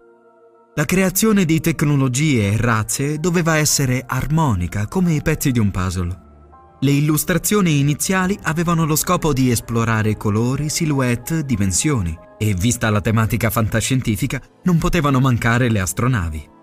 La 0.75 0.85
creazione 0.85 1.45
di 1.45 1.59
tecnologie 1.59 2.51
e 2.51 2.57
razze 2.57 3.19
doveva 3.19 3.57
essere 3.57 4.03
armonica 4.05 4.87
come 4.87 5.13
i 5.13 5.21
pezzi 5.21 5.51
di 5.51 5.59
un 5.59 5.71
puzzle. 5.71 6.25
Le 6.79 6.91
illustrazioni 6.91 7.79
iniziali 7.79 8.37
avevano 8.43 8.85
lo 8.85 8.95
scopo 8.95 9.33
di 9.33 9.49
esplorare 9.49 10.15
colori, 10.15 10.69
silhouette, 10.69 11.43
dimensioni 11.43 12.15
e, 12.37 12.53
vista 12.53 12.89
la 12.89 13.01
tematica 13.01 13.49
fantascientifica, 13.49 14.39
non 14.63 14.77
potevano 14.77 15.19
mancare 15.19 15.69
le 15.69 15.79
astronavi. 15.79 16.55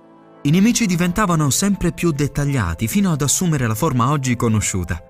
I 0.46 0.50
nemici 0.50 0.84
diventavano 0.84 1.48
sempre 1.48 1.90
più 1.92 2.10
dettagliati 2.10 2.86
fino 2.86 3.10
ad 3.10 3.22
assumere 3.22 3.66
la 3.66 3.74
forma 3.74 4.10
oggi 4.10 4.36
conosciuta. 4.36 5.02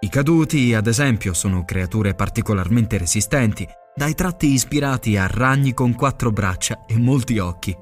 I 0.00 0.08
caduti, 0.08 0.74
ad 0.74 0.88
esempio, 0.88 1.32
sono 1.32 1.64
creature 1.64 2.14
particolarmente 2.14 2.98
resistenti, 2.98 3.64
dai 3.94 4.16
tratti 4.16 4.48
ispirati 4.48 5.16
a 5.16 5.28
ragni 5.28 5.74
con 5.74 5.94
quattro 5.94 6.32
braccia 6.32 6.86
e 6.88 6.98
molti 6.98 7.38
occhi. 7.38 7.76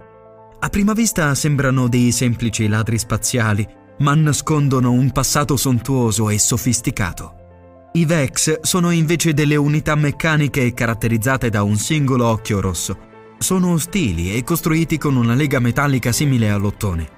A 0.58 0.68
prima 0.68 0.92
vista 0.92 1.34
sembrano 1.34 1.88
dei 1.88 2.12
semplici 2.12 2.68
ladri 2.68 2.98
spaziali, 2.98 3.66
ma 4.00 4.14
nascondono 4.14 4.92
un 4.92 5.10
passato 5.10 5.56
sontuoso 5.56 6.28
e 6.28 6.38
sofisticato. 6.38 7.36
I 7.92 8.04
Vex 8.04 8.60
sono 8.60 8.90
invece 8.90 9.32
delle 9.32 9.56
unità 9.56 9.94
meccaniche 9.94 10.74
caratterizzate 10.74 11.48
da 11.48 11.62
un 11.62 11.76
singolo 11.76 12.26
occhio 12.26 12.60
rosso, 12.60 13.07
sono 13.38 13.72
ostili 13.72 14.34
e 14.34 14.44
costruiti 14.44 14.98
con 14.98 15.16
una 15.16 15.34
lega 15.34 15.60
metallica 15.60 16.12
simile 16.12 16.50
all'ottone. 16.50 17.16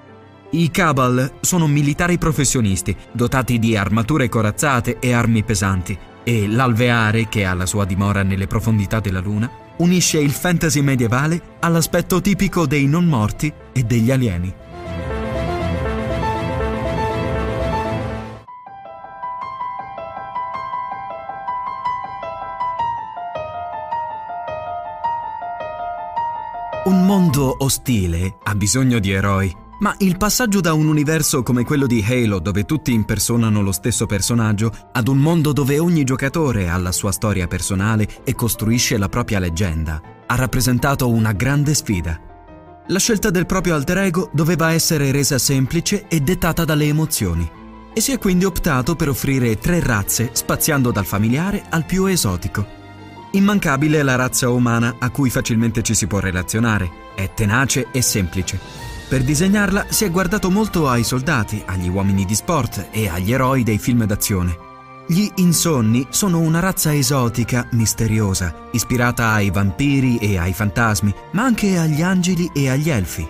I 0.51 0.69
Cabal 0.69 1.39
sono 1.41 1.67
militari 1.67 2.17
professionisti, 2.17 2.95
dotati 3.11 3.57
di 3.57 3.75
armature 3.75 4.29
corazzate 4.29 4.99
e 4.99 5.13
armi 5.13 5.43
pesanti, 5.43 5.97
e 6.23 6.47
l'Alveare, 6.47 7.27
che 7.27 7.45
ha 7.45 7.53
la 7.53 7.65
sua 7.65 7.85
dimora 7.85 8.23
nelle 8.23 8.47
profondità 8.47 8.99
della 8.99 9.21
Luna, 9.21 9.49
unisce 9.77 10.19
il 10.19 10.31
fantasy 10.31 10.81
medievale 10.81 11.41
all'aspetto 11.59 12.21
tipico 12.21 12.65
dei 12.65 12.85
non 12.85 13.05
morti 13.05 13.51
e 13.71 13.83
degli 13.83 14.11
alieni. 14.11 14.53
Ostile 27.71 28.35
ha 28.43 28.53
bisogno 28.53 28.99
di 28.99 29.11
eroi, 29.11 29.55
ma 29.79 29.95
il 29.99 30.17
passaggio 30.17 30.59
da 30.59 30.73
un 30.73 30.87
universo 30.87 31.41
come 31.41 31.63
quello 31.63 31.87
di 31.87 32.05
Halo, 32.05 32.39
dove 32.39 32.65
tutti 32.65 32.91
impersonano 32.91 33.61
lo 33.61 33.71
stesso 33.71 34.05
personaggio, 34.05 34.71
ad 34.91 35.07
un 35.07 35.17
mondo 35.17 35.53
dove 35.53 35.79
ogni 35.79 36.03
giocatore 36.03 36.67
ha 36.67 36.77
la 36.77 36.91
sua 36.91 37.13
storia 37.13 37.47
personale 37.47 38.05
e 38.25 38.35
costruisce 38.35 38.97
la 38.97 39.07
propria 39.07 39.39
leggenda, 39.39 40.01
ha 40.27 40.35
rappresentato 40.35 41.09
una 41.09 41.31
grande 41.31 41.73
sfida. 41.73 42.19
La 42.87 42.99
scelta 42.99 43.29
del 43.29 43.45
proprio 43.45 43.75
alter 43.75 43.99
ego 43.99 44.29
doveva 44.33 44.73
essere 44.73 45.11
resa 45.11 45.37
semplice 45.37 46.09
e 46.09 46.19
dettata 46.19 46.65
dalle 46.65 46.87
emozioni, 46.87 47.49
e 47.93 48.01
si 48.01 48.11
è 48.11 48.17
quindi 48.17 48.43
optato 48.43 48.97
per 48.97 49.07
offrire 49.07 49.57
tre 49.57 49.79
razze, 49.79 50.31
spaziando 50.33 50.91
dal 50.91 51.05
familiare 51.05 51.63
al 51.69 51.85
più 51.85 52.05
esotico. 52.05 52.79
Immancabile 53.31 53.99
è 53.99 54.03
la 54.03 54.15
razza 54.15 54.49
umana 54.49 54.95
a 54.99 55.09
cui 55.09 55.29
facilmente 55.29 55.81
ci 55.83 55.95
si 55.95 56.05
può 56.05 56.19
relazionare, 56.19 57.00
è 57.15 57.33
tenace 57.33 57.87
e 57.91 58.01
semplice. 58.01 58.59
Per 59.07 59.23
disegnarla 59.23 59.87
si 59.89 60.05
è 60.05 60.09
guardato 60.09 60.49
molto 60.49 60.87
ai 60.87 61.03
soldati, 61.03 61.61
agli 61.65 61.89
uomini 61.89 62.23
di 62.23 62.33
sport 62.33 62.87
e 62.91 63.09
agli 63.09 63.33
eroi 63.33 63.63
dei 63.63 63.77
film 63.77 64.05
d'azione. 64.05 64.69
Gli 65.05 65.29
insonni 65.35 66.07
sono 66.09 66.39
una 66.39 66.61
razza 66.61 66.93
esotica, 66.93 67.67
misteriosa, 67.71 68.69
ispirata 68.71 69.31
ai 69.31 69.49
vampiri 69.49 70.17
e 70.17 70.37
ai 70.37 70.53
fantasmi, 70.53 71.13
ma 71.31 71.43
anche 71.43 71.77
agli 71.77 72.01
angeli 72.01 72.49
e 72.53 72.69
agli 72.69 72.89
elfi. 72.89 73.27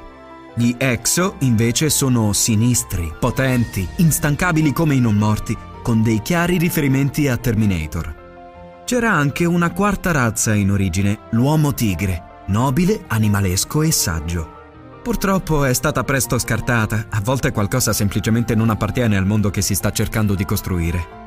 Gli 0.54 0.76
exo 0.78 1.38
invece 1.40 1.90
sono 1.90 2.34
sinistri, 2.34 3.12
potenti, 3.20 3.88
instancabili 3.96 4.74
come 4.74 4.94
i 4.94 5.00
non 5.00 5.16
morti, 5.16 5.58
con 5.82 6.04
dei 6.04 6.22
chiari 6.22 6.60
riferimenti 6.60 7.28
a 7.28 7.38
Terminator. 7.38 8.84
C'era 8.86 9.12
anche 9.14 9.46
una 9.46 9.72
quarta 9.72 10.12
razza 10.12 10.54
in 10.54 10.70
origine, 10.70 11.22
l'uomo 11.32 11.74
tigre, 11.74 12.24
nobile, 12.52 13.06
animalesco 13.08 13.82
e 13.82 13.92
saggio. 13.92 14.60
Purtroppo 15.02 15.64
è 15.64 15.74
stata 15.74 16.04
presto 16.04 16.38
scartata, 16.38 17.08
a 17.10 17.22
volte 17.22 17.52
qualcosa 17.52 17.94
semplicemente 17.94 18.54
non 18.54 18.70
appartiene 18.70 19.18
al 19.18 19.26
mondo 19.26 19.50
che 19.50 19.62
si 19.62 19.74
sta 19.74 19.92
cercando 19.92 20.36
di 20.36 20.46
costruire. 20.46 21.20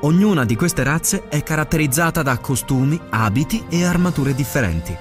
Ognuna 0.00 0.44
di 0.44 0.56
queste 0.56 0.82
razze 0.82 1.28
è 1.28 1.42
caratterizzata 1.42 2.22
da 2.22 2.38
costumi, 2.38 2.98
abiti 3.10 3.64
e 3.68 3.84
armature 3.84 4.34
differenti. 4.34 4.96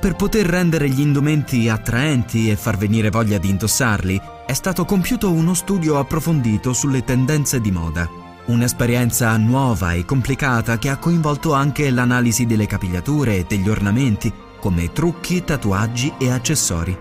Per 0.00 0.14
poter 0.14 0.46
rendere 0.46 0.88
gli 0.90 1.00
indumenti 1.00 1.68
attraenti 1.68 2.50
e 2.50 2.56
far 2.56 2.76
venire 2.76 3.10
voglia 3.10 3.38
di 3.38 3.48
indossarli, 3.48 4.20
è 4.46 4.52
stato 4.52 4.84
compiuto 4.84 5.32
uno 5.32 5.54
studio 5.54 5.98
approfondito 5.98 6.72
sulle 6.72 7.02
tendenze 7.02 7.60
di 7.60 7.70
moda. 7.70 8.08
Un'esperienza 8.46 9.36
nuova 9.36 9.92
e 9.92 10.04
complicata 10.04 10.78
che 10.78 10.88
ha 10.88 10.98
coinvolto 10.98 11.52
anche 11.52 11.90
l'analisi 11.90 12.46
delle 12.46 12.66
capigliature 12.66 13.38
e 13.38 13.44
degli 13.48 13.68
ornamenti, 13.68 14.32
come 14.58 14.92
trucchi, 14.92 15.44
tatuaggi 15.44 16.14
e 16.18 16.30
accessori. 16.30 16.96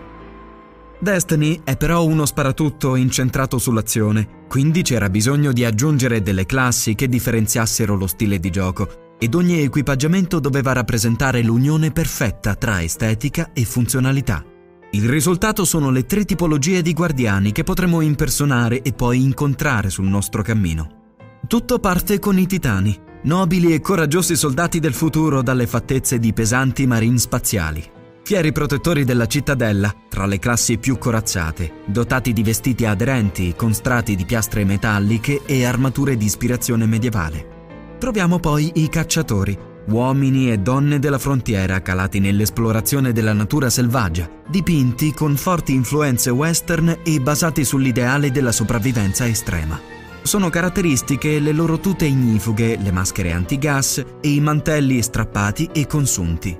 Destiny 1.00 1.62
è 1.64 1.78
però 1.78 2.04
uno 2.06 2.26
sparatutto 2.26 2.96
incentrato 2.96 3.60
sull'azione, 3.60 4.46
quindi 4.48 4.82
c'era 4.82 5.10
bisogno 5.10 5.52
di 5.52 5.64
aggiungere 5.64 6.22
delle 6.22 6.46
classi 6.46 6.96
che 6.96 7.08
differenziassero 7.08 7.96
lo 7.96 8.08
stile 8.08 8.40
di 8.40 8.50
gioco 8.50 9.16
ed 9.20 9.36
ogni 9.36 9.62
equipaggiamento 9.62 10.40
doveva 10.40 10.74
rappresentare 10.74 11.42
l'unione 11.44 11.92
perfetta 11.92 12.56
tra 12.56 12.82
estetica 12.82 13.52
e 13.54 13.64
funzionalità. 13.66 14.44
Il 14.92 15.08
risultato 15.08 15.66
sono 15.66 15.90
le 15.90 16.06
tre 16.06 16.24
tipologie 16.24 16.82
di 16.82 16.94
guardiani 16.94 17.52
che 17.52 17.64
potremo 17.64 18.02
impersonare 18.02 18.82
e 18.82 18.94
poi 18.94 19.22
incontrare 19.22 19.90
sul 19.90 20.06
nostro 20.06 20.42
cammino. 20.42 21.16
Tutto 21.46 21.80
parte 21.80 22.20
con 22.20 22.38
i 22.40 22.48
titani, 22.48 22.98
nobili 23.28 23.74
e 23.74 23.82
coraggiosi 23.82 24.38
soldati 24.38 24.80
del 24.80 24.94
futuro 24.94 25.42
dalle 25.42 25.68
fattezze 25.68 26.18
di 26.18 26.32
pesanti 26.32 26.88
marine 26.88 27.18
spaziali. 27.18 27.84
Fieri 28.24 28.54
protettori 28.54 29.04
della 29.04 29.26
cittadella, 29.26 29.94
tra 30.08 30.26
le 30.26 30.40
classi 30.40 30.78
più 30.78 30.98
corazzate, 30.98 31.84
dotati 31.86 32.32
di 32.32 32.42
vestiti 32.42 32.86
aderenti 32.86 33.54
con 33.56 33.74
strati 33.74 34.16
di 34.16 34.24
piastre 34.24 34.64
metalliche 34.64 35.42
e 35.46 35.66
armature 35.66 36.16
di 36.16 36.24
ispirazione 36.24 36.86
medievale. 36.86 37.96
Troviamo 38.00 38.40
poi 38.40 38.72
i 38.76 38.88
cacciatori, 38.88 39.58
uomini 39.90 40.50
e 40.50 40.60
donne 40.60 40.98
della 40.98 41.20
frontiera 41.20 41.82
calati 41.82 42.20
nell'esplorazione 42.20 43.12
della 43.12 43.34
natura 43.34 43.70
selvaggia, 43.70 44.30
dipinti 44.48 45.12
con 45.14 45.36
forti 45.36 45.74
influenze 45.74 46.30
western 46.30 47.00
e 47.04 47.20
basati 47.20 47.66
sull'ideale 47.66 48.32
della 48.32 48.54
sopravvivenza 48.54 49.28
estrema. 49.28 49.97
Sono 50.28 50.50
caratteristiche 50.50 51.40
le 51.40 51.54
loro 51.54 51.80
tute 51.80 52.04
ignifughe, 52.04 52.78
le 52.78 52.92
maschere 52.92 53.32
antigas 53.32 54.04
e 54.20 54.28
i 54.28 54.42
mantelli 54.42 55.02
strappati 55.02 55.70
e 55.72 55.88
consunti. 55.88 56.60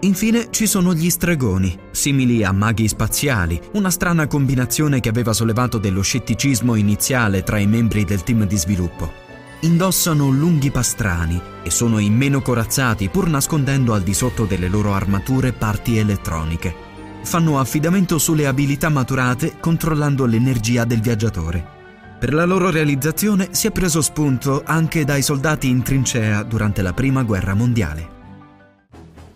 Infine 0.00 0.48
ci 0.50 0.66
sono 0.66 0.92
gli 0.92 1.08
stregoni, 1.08 1.78
simili 1.92 2.42
a 2.42 2.50
maghi 2.50 2.88
spaziali, 2.88 3.60
una 3.74 3.90
strana 3.90 4.26
combinazione 4.26 4.98
che 4.98 5.08
aveva 5.08 5.32
sollevato 5.32 5.78
dello 5.78 6.02
scetticismo 6.02 6.74
iniziale 6.74 7.44
tra 7.44 7.58
i 7.58 7.68
membri 7.68 8.02
del 8.02 8.24
team 8.24 8.44
di 8.44 8.56
sviluppo 8.56 9.26
indossano 9.60 10.28
lunghi 10.30 10.72
pastrani 10.72 11.40
e 11.62 11.70
sono 11.70 12.00
i 12.00 12.10
meno 12.10 12.42
corazzati 12.42 13.08
pur 13.08 13.28
nascondendo 13.28 13.94
al 13.94 14.02
di 14.02 14.14
sotto 14.14 14.44
delle 14.44 14.68
loro 14.68 14.92
armature 14.94 15.52
parti 15.52 15.98
elettroniche. 15.98 16.74
Fanno 17.22 17.60
affidamento 17.60 18.18
sulle 18.18 18.48
abilità 18.48 18.88
maturate 18.88 19.54
controllando 19.60 20.26
l'energia 20.26 20.84
del 20.84 21.00
viaggiatore. 21.00 21.77
Per 22.18 22.34
la 22.34 22.44
loro 22.44 22.68
realizzazione 22.70 23.50
si 23.52 23.68
è 23.68 23.70
preso 23.70 24.02
spunto 24.02 24.62
anche 24.64 25.04
dai 25.04 25.22
soldati 25.22 25.68
in 25.68 25.84
trincea 25.84 26.42
durante 26.42 26.82
la 26.82 26.92
Prima 26.92 27.22
Guerra 27.22 27.54
Mondiale. 27.54 28.16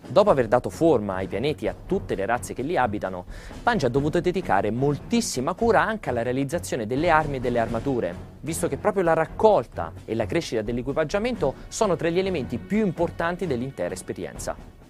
Dopo 0.09 0.31
aver 0.31 0.49
dato 0.49 0.69
forma 0.69 1.15
ai 1.15 1.29
pianeti 1.29 1.67
e 1.67 1.69
a 1.69 1.77
tutte 1.87 2.17
le 2.17 2.27
razze 2.27 2.55
che 2.55 2.63
li 2.63 2.77
abitano, 2.77 3.27
Bungie 3.63 3.87
ha 3.87 3.89
dovuto 3.89 4.21
dedicare 4.21 4.73
moltissima 4.73 5.55
cura 5.55 5.81
anche 5.81 6.11
alla 6.11 6.23
realizzazione 6.23 6.85
delle 6.85 7.09
armi 7.09 7.37
e 7.37 7.41
delle 7.41 7.61
armature, 7.61 8.13
visto 8.41 8.67
che 8.67 8.79
proprio 8.79 9.05
la 9.05 9.15
raccolta 9.15 9.93
e 10.05 10.17
la 10.17 10.27
crescita 10.27 10.63
dell'equipaggiamento 10.63 11.55
sono 11.69 11.95
tra 11.95 12.09
gli 12.09 12.19
elementi 12.19 12.59
più 12.59 12.85
importanti 12.85 13.47
dell'intera 13.47 13.95
esperienza. 13.95 14.82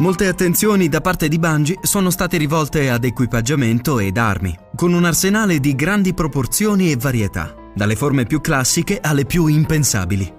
Molte 0.00 0.28
attenzioni 0.28 0.88
da 0.88 1.02
parte 1.02 1.28
di 1.28 1.38
Bungie 1.38 1.80
sono 1.82 2.08
state 2.08 2.38
rivolte 2.38 2.88
ad 2.88 3.04
equipaggiamento 3.04 3.98
ed 3.98 4.16
armi, 4.16 4.56
con 4.74 4.94
un 4.94 5.04
arsenale 5.04 5.60
di 5.60 5.74
grandi 5.74 6.14
proporzioni 6.14 6.90
e 6.90 6.96
varietà, 6.96 7.54
dalle 7.74 7.96
forme 7.96 8.24
più 8.24 8.40
classiche 8.40 8.98
alle 8.98 9.26
più 9.26 9.46
impensabili. 9.46 10.32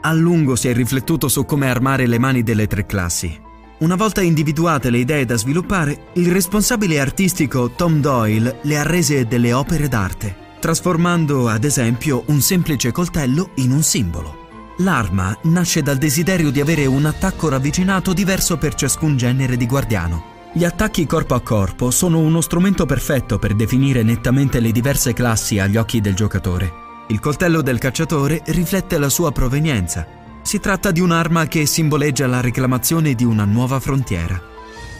A 0.00 0.14
lungo 0.14 0.56
si 0.56 0.68
è 0.68 0.72
riflettuto 0.72 1.28
su 1.28 1.44
come 1.44 1.68
armare 1.68 2.06
le 2.06 2.18
mani 2.18 2.42
delle 2.42 2.66
tre 2.66 2.86
classi. 2.86 3.38
Una 3.80 3.96
volta 3.96 4.22
individuate 4.22 4.88
le 4.88 4.98
idee 4.98 5.26
da 5.26 5.36
sviluppare, 5.36 6.04
il 6.14 6.32
responsabile 6.32 6.98
artistico 6.98 7.72
Tom 7.72 8.00
Doyle 8.00 8.60
le 8.62 8.78
ha 8.78 8.82
rese 8.82 9.26
delle 9.26 9.52
opere 9.52 9.88
d'arte, 9.88 10.34
trasformando 10.58 11.50
ad 11.50 11.64
esempio 11.64 12.24
un 12.28 12.40
semplice 12.40 12.92
coltello 12.92 13.50
in 13.56 13.72
un 13.72 13.82
simbolo. 13.82 14.41
L'arma 14.78 15.36
nasce 15.42 15.82
dal 15.82 15.98
desiderio 15.98 16.50
di 16.50 16.60
avere 16.60 16.86
un 16.86 17.04
attacco 17.04 17.48
ravvicinato 17.48 18.12
diverso 18.12 18.56
per 18.56 18.74
ciascun 18.74 19.16
genere 19.16 19.56
di 19.56 19.66
guardiano. 19.66 20.30
Gli 20.54 20.64
attacchi 20.64 21.06
corpo 21.06 21.34
a 21.34 21.40
corpo 21.40 21.90
sono 21.90 22.18
uno 22.18 22.40
strumento 22.40 22.86
perfetto 22.86 23.38
per 23.38 23.54
definire 23.54 24.02
nettamente 24.02 24.60
le 24.60 24.72
diverse 24.72 25.12
classi 25.12 25.58
agli 25.58 25.76
occhi 25.76 26.00
del 26.00 26.14
giocatore. 26.14 26.72
Il 27.08 27.20
coltello 27.20 27.62
del 27.62 27.78
cacciatore 27.78 28.42
riflette 28.46 28.98
la 28.98 29.08
sua 29.08 29.32
provenienza. 29.32 30.06
Si 30.42 30.58
tratta 30.58 30.90
di 30.90 31.00
un'arma 31.00 31.46
che 31.46 31.66
simboleggia 31.66 32.26
la 32.26 32.40
reclamazione 32.40 33.14
di 33.14 33.24
una 33.24 33.44
nuova 33.44 33.78
frontiera. 33.80 34.40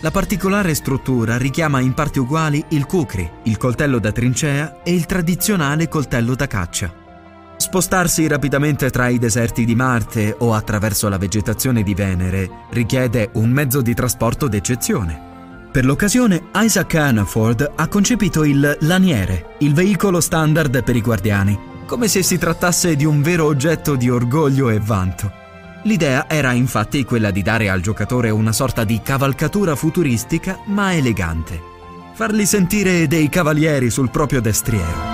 La 0.00 0.10
particolare 0.10 0.74
struttura 0.74 1.36
richiama 1.36 1.80
in 1.80 1.94
parti 1.94 2.18
uguali 2.18 2.64
il 2.70 2.86
kukri, 2.86 3.30
il 3.44 3.56
coltello 3.56 3.98
da 3.98 4.10
trincea 4.10 4.82
e 4.82 4.92
il 4.92 5.06
tradizionale 5.06 5.88
coltello 5.88 6.34
da 6.34 6.46
caccia. 6.46 7.01
Spostarsi 7.62 8.26
rapidamente 8.26 8.90
tra 8.90 9.06
i 9.06 9.18
deserti 9.18 9.64
di 9.64 9.76
Marte 9.76 10.34
o 10.36 10.52
attraverso 10.52 11.08
la 11.08 11.16
vegetazione 11.16 11.84
di 11.84 11.94
Venere 11.94 12.50
richiede 12.70 13.30
un 13.34 13.50
mezzo 13.50 13.80
di 13.80 13.94
trasporto 13.94 14.48
d'eccezione. 14.48 15.68
Per 15.70 15.84
l'occasione 15.84 16.48
Isaac 16.56 16.92
Hannaford 16.96 17.74
ha 17.76 17.86
concepito 17.86 18.42
il 18.42 18.78
laniere, 18.80 19.54
il 19.60 19.74
veicolo 19.74 20.20
standard 20.20 20.82
per 20.82 20.96
i 20.96 21.00
guardiani, 21.00 21.56
come 21.86 22.08
se 22.08 22.24
si 22.24 22.36
trattasse 22.36 22.96
di 22.96 23.04
un 23.04 23.22
vero 23.22 23.44
oggetto 23.44 23.94
di 23.94 24.10
orgoglio 24.10 24.68
e 24.68 24.80
vanto. 24.80 25.30
L'idea 25.84 26.28
era 26.28 26.50
infatti 26.50 27.04
quella 27.04 27.30
di 27.30 27.42
dare 27.42 27.70
al 27.70 27.80
giocatore 27.80 28.30
una 28.30 28.52
sorta 28.52 28.82
di 28.82 29.00
cavalcatura 29.00 29.76
futuristica 29.76 30.58
ma 30.66 30.94
elegante. 30.94 31.60
Farli 32.14 32.44
sentire 32.44 33.06
dei 33.06 33.28
cavalieri 33.28 33.88
sul 33.88 34.10
proprio 34.10 34.40
destriero. 34.40 35.11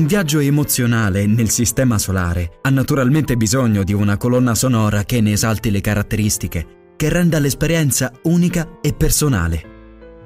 Un 0.00 0.06
viaggio 0.06 0.38
emozionale 0.38 1.26
nel 1.26 1.50
sistema 1.50 1.98
solare 1.98 2.52
ha 2.62 2.70
naturalmente 2.70 3.36
bisogno 3.36 3.84
di 3.84 3.92
una 3.92 4.16
colonna 4.16 4.54
sonora 4.54 5.04
che 5.04 5.20
ne 5.20 5.32
esalti 5.32 5.70
le 5.70 5.82
caratteristiche, 5.82 6.94
che 6.96 7.10
renda 7.10 7.38
l'esperienza 7.38 8.10
unica 8.22 8.78
e 8.80 8.94
personale. 8.94 9.62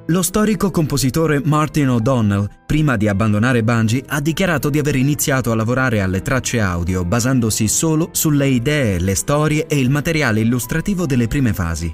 Lo 0.06 0.22
storico 0.22 0.70
compositore 0.70 1.42
Martin 1.44 1.88
O'Donnell, 1.88 2.48
prima 2.64 2.96
di 2.96 3.08
abbandonare 3.08 3.64
Bungie, 3.64 4.04
ha 4.06 4.20
dichiarato 4.20 4.70
di 4.70 4.78
aver 4.78 4.94
iniziato 4.94 5.50
a 5.50 5.56
lavorare 5.56 6.02
alle 6.02 6.22
tracce 6.22 6.60
audio 6.60 7.04
basandosi 7.04 7.66
solo 7.66 8.10
sulle 8.12 8.46
idee, 8.46 9.00
le 9.00 9.16
storie 9.16 9.66
e 9.66 9.80
il 9.80 9.90
materiale 9.90 10.38
illustrativo 10.38 11.04
delle 11.04 11.26
prime 11.26 11.52
fasi. 11.52 11.92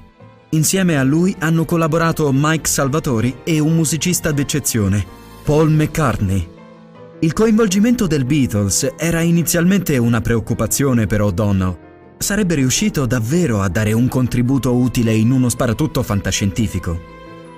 Insieme 0.49 0.99
a 0.99 1.03
lui 1.03 1.35
hanno 1.39 1.65
collaborato 1.65 2.29
Mike 2.31 2.69
Salvatori 2.69 3.37
e 3.43 3.57
un 3.57 3.73
musicista 3.73 4.31
d'eccezione, 4.31 5.03
Paul 5.43 5.71
McCartney, 5.71 6.59
il 7.23 7.33
coinvolgimento 7.33 8.07
del 8.07 8.25
Beatles 8.25 8.95
era 8.97 9.21
inizialmente 9.21 9.95
una 9.99 10.21
preoccupazione 10.21 11.05
per 11.05 11.21
O'Donnell. 11.21 11.77
Sarebbe 12.17 12.55
riuscito 12.55 13.05
davvero 13.05 13.61
a 13.61 13.69
dare 13.69 13.93
un 13.93 14.07
contributo 14.07 14.73
utile 14.73 15.13
in 15.13 15.29
uno 15.29 15.47
sparatutto 15.47 16.01
fantascientifico. 16.01 16.99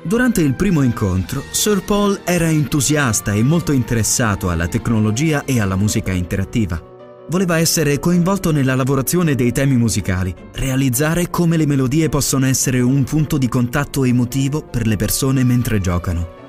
Durante 0.03 0.41
il 0.41 0.55
primo 0.55 0.81
incontro, 0.81 1.41
Sir 1.51 1.81
Paul 1.81 2.19
era 2.25 2.49
entusiasta 2.49 3.31
e 3.31 3.41
molto 3.41 3.71
interessato 3.71 4.49
alla 4.49 4.67
tecnologia 4.67 5.45
e 5.45 5.61
alla 5.61 5.77
musica 5.77 6.11
interattiva. 6.11 6.81
Voleva 7.29 7.57
essere 7.57 7.99
coinvolto 7.99 8.51
nella 8.51 8.75
lavorazione 8.75 9.33
dei 9.33 9.53
temi 9.53 9.77
musicali, 9.77 10.35
realizzare 10.55 11.29
come 11.29 11.55
le 11.55 11.65
melodie 11.65 12.09
possono 12.09 12.45
essere 12.47 12.81
un 12.81 13.05
punto 13.05 13.37
di 13.37 13.47
contatto 13.47 14.03
emotivo 14.03 14.61
per 14.61 14.85
le 14.87 14.97
persone 14.97 15.45
mentre 15.45 15.79
giocano. 15.79 16.42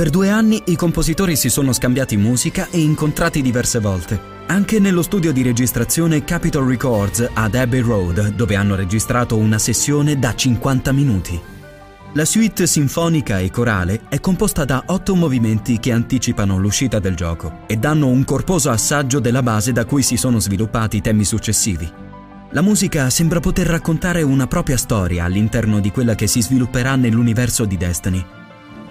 Per 0.00 0.08
due 0.08 0.30
anni 0.30 0.62
i 0.68 0.76
compositori 0.76 1.36
si 1.36 1.50
sono 1.50 1.74
scambiati 1.74 2.16
musica 2.16 2.68
e 2.70 2.80
incontrati 2.80 3.42
diverse 3.42 3.80
volte, 3.80 4.18
anche 4.46 4.78
nello 4.78 5.02
studio 5.02 5.30
di 5.30 5.42
registrazione 5.42 6.24
Capitol 6.24 6.66
Records 6.66 7.28
ad 7.34 7.54
Abbey 7.54 7.80
Road, 7.80 8.28
dove 8.28 8.56
hanno 8.56 8.76
registrato 8.76 9.36
una 9.36 9.58
sessione 9.58 10.18
da 10.18 10.34
50 10.34 10.92
minuti. 10.92 11.38
La 12.14 12.24
suite 12.24 12.66
sinfonica 12.66 13.40
e 13.40 13.50
corale 13.50 14.00
è 14.08 14.20
composta 14.20 14.64
da 14.64 14.84
otto 14.86 15.14
movimenti 15.14 15.78
che 15.78 15.92
anticipano 15.92 16.56
l'uscita 16.56 16.98
del 16.98 17.14
gioco 17.14 17.64
e 17.66 17.76
danno 17.76 18.06
un 18.06 18.24
corposo 18.24 18.70
assaggio 18.70 19.20
della 19.20 19.42
base 19.42 19.72
da 19.72 19.84
cui 19.84 20.02
si 20.02 20.16
sono 20.16 20.38
sviluppati 20.38 20.96
i 20.96 21.02
temi 21.02 21.26
successivi. 21.26 21.86
La 22.52 22.62
musica 22.62 23.10
sembra 23.10 23.40
poter 23.40 23.66
raccontare 23.66 24.22
una 24.22 24.46
propria 24.46 24.78
storia 24.78 25.24
all'interno 25.24 25.78
di 25.78 25.90
quella 25.90 26.14
che 26.14 26.26
si 26.26 26.40
svilupperà 26.40 26.96
nell'universo 26.96 27.66
di 27.66 27.76
Destiny 27.76 28.24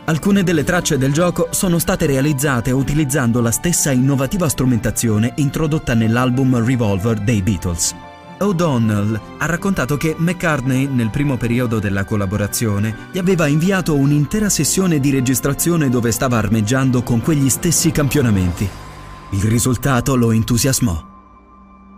Alcune 0.10 0.42
delle 0.42 0.64
tracce 0.64 0.98
del 0.98 1.14
gioco 1.14 1.50
sono 1.52 1.78
state 1.78 2.08
realizzate 2.08 2.72
utilizzando 2.72 3.42
la 3.42 3.52
stessa 3.52 3.92
innovativa 3.92 4.50
strumentazione 4.50 5.34
introdotta 5.36 5.94
nell'album 5.94 6.66
Revolver 6.66 7.20
dei 7.20 7.44
Beatles. 7.44 7.94
O'Donnell 8.40 9.22
ha 9.38 9.46
raccontato 9.46 9.98
che 9.98 10.16
McCartney, 10.18 10.88
nel 10.88 11.12
primo 11.12 11.38
periodo 11.38 11.78
della 11.78 12.06
collaborazione, 12.06 13.10
gli 13.12 13.20
aveva 13.20 13.46
inviato 13.46 13.96
un'intera 13.96 14.50
sessione 14.50 15.00
di 15.00 15.12
registrazione 15.12 15.90
dove 15.90 16.12
stava 16.12 16.38
armeggiando 16.38 17.04
con 17.04 17.22
quegli 17.22 17.50
stessi 17.50 17.92
campionamenti. 17.92 18.68
Il 19.34 19.44
risultato 19.44 20.16
lo 20.16 20.32
entusiasmò. 20.32 21.09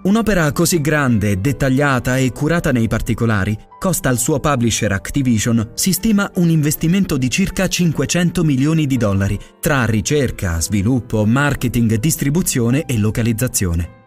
Un'opera 0.04 0.52
così 0.52 0.82
grande, 0.82 1.40
dettagliata 1.40 2.18
e 2.18 2.32
curata 2.32 2.72
nei 2.72 2.88
particolari 2.88 3.56
costa 3.78 4.10
al 4.10 4.18
suo 4.18 4.40
publisher 4.40 4.92
Activision, 4.94 5.74
si 5.76 5.94
stima 5.94 6.30
un 6.36 6.50
investimento 6.50 7.18
di 7.18 7.30
circa 7.30 7.68
500 7.68 8.44
milioni 8.44 8.88
di 8.88 8.98
dollari 8.98 9.38
tra 9.60 9.86
ricerca, 9.86 10.60
sviluppo, 10.60 11.24
marketing, 11.26 12.00
distribuzione 12.00 12.86
e 12.86 12.98
localizzazione. 12.98 14.00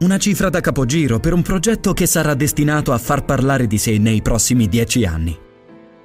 Una 0.00 0.18
cifra 0.18 0.50
da 0.50 0.60
capogiro 0.60 1.18
per 1.18 1.32
un 1.32 1.40
progetto 1.40 1.94
che 1.94 2.04
sarà 2.04 2.34
destinato 2.34 2.92
a 2.92 2.98
far 2.98 3.24
parlare 3.24 3.66
di 3.66 3.78
sé 3.78 3.96
nei 3.96 4.20
prossimi 4.20 4.68
dieci 4.68 5.06
anni. 5.06 5.36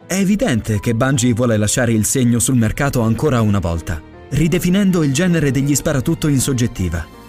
È 0.07 0.15
evidente 0.15 0.79
che 0.79 0.95
Bungie 0.95 1.33
vuole 1.33 1.57
lasciare 1.57 1.91
il 1.91 2.05
segno 2.05 2.39
sul 2.39 2.55
mercato 2.55 3.01
ancora 3.01 3.41
una 3.41 3.59
volta, 3.59 4.01
ridefinendo 4.29 5.03
il 5.03 5.11
genere 5.13 5.51
degli 5.51 5.75
sparatutto 5.75 6.29
in 6.29 6.39
soggettiva 6.39 7.21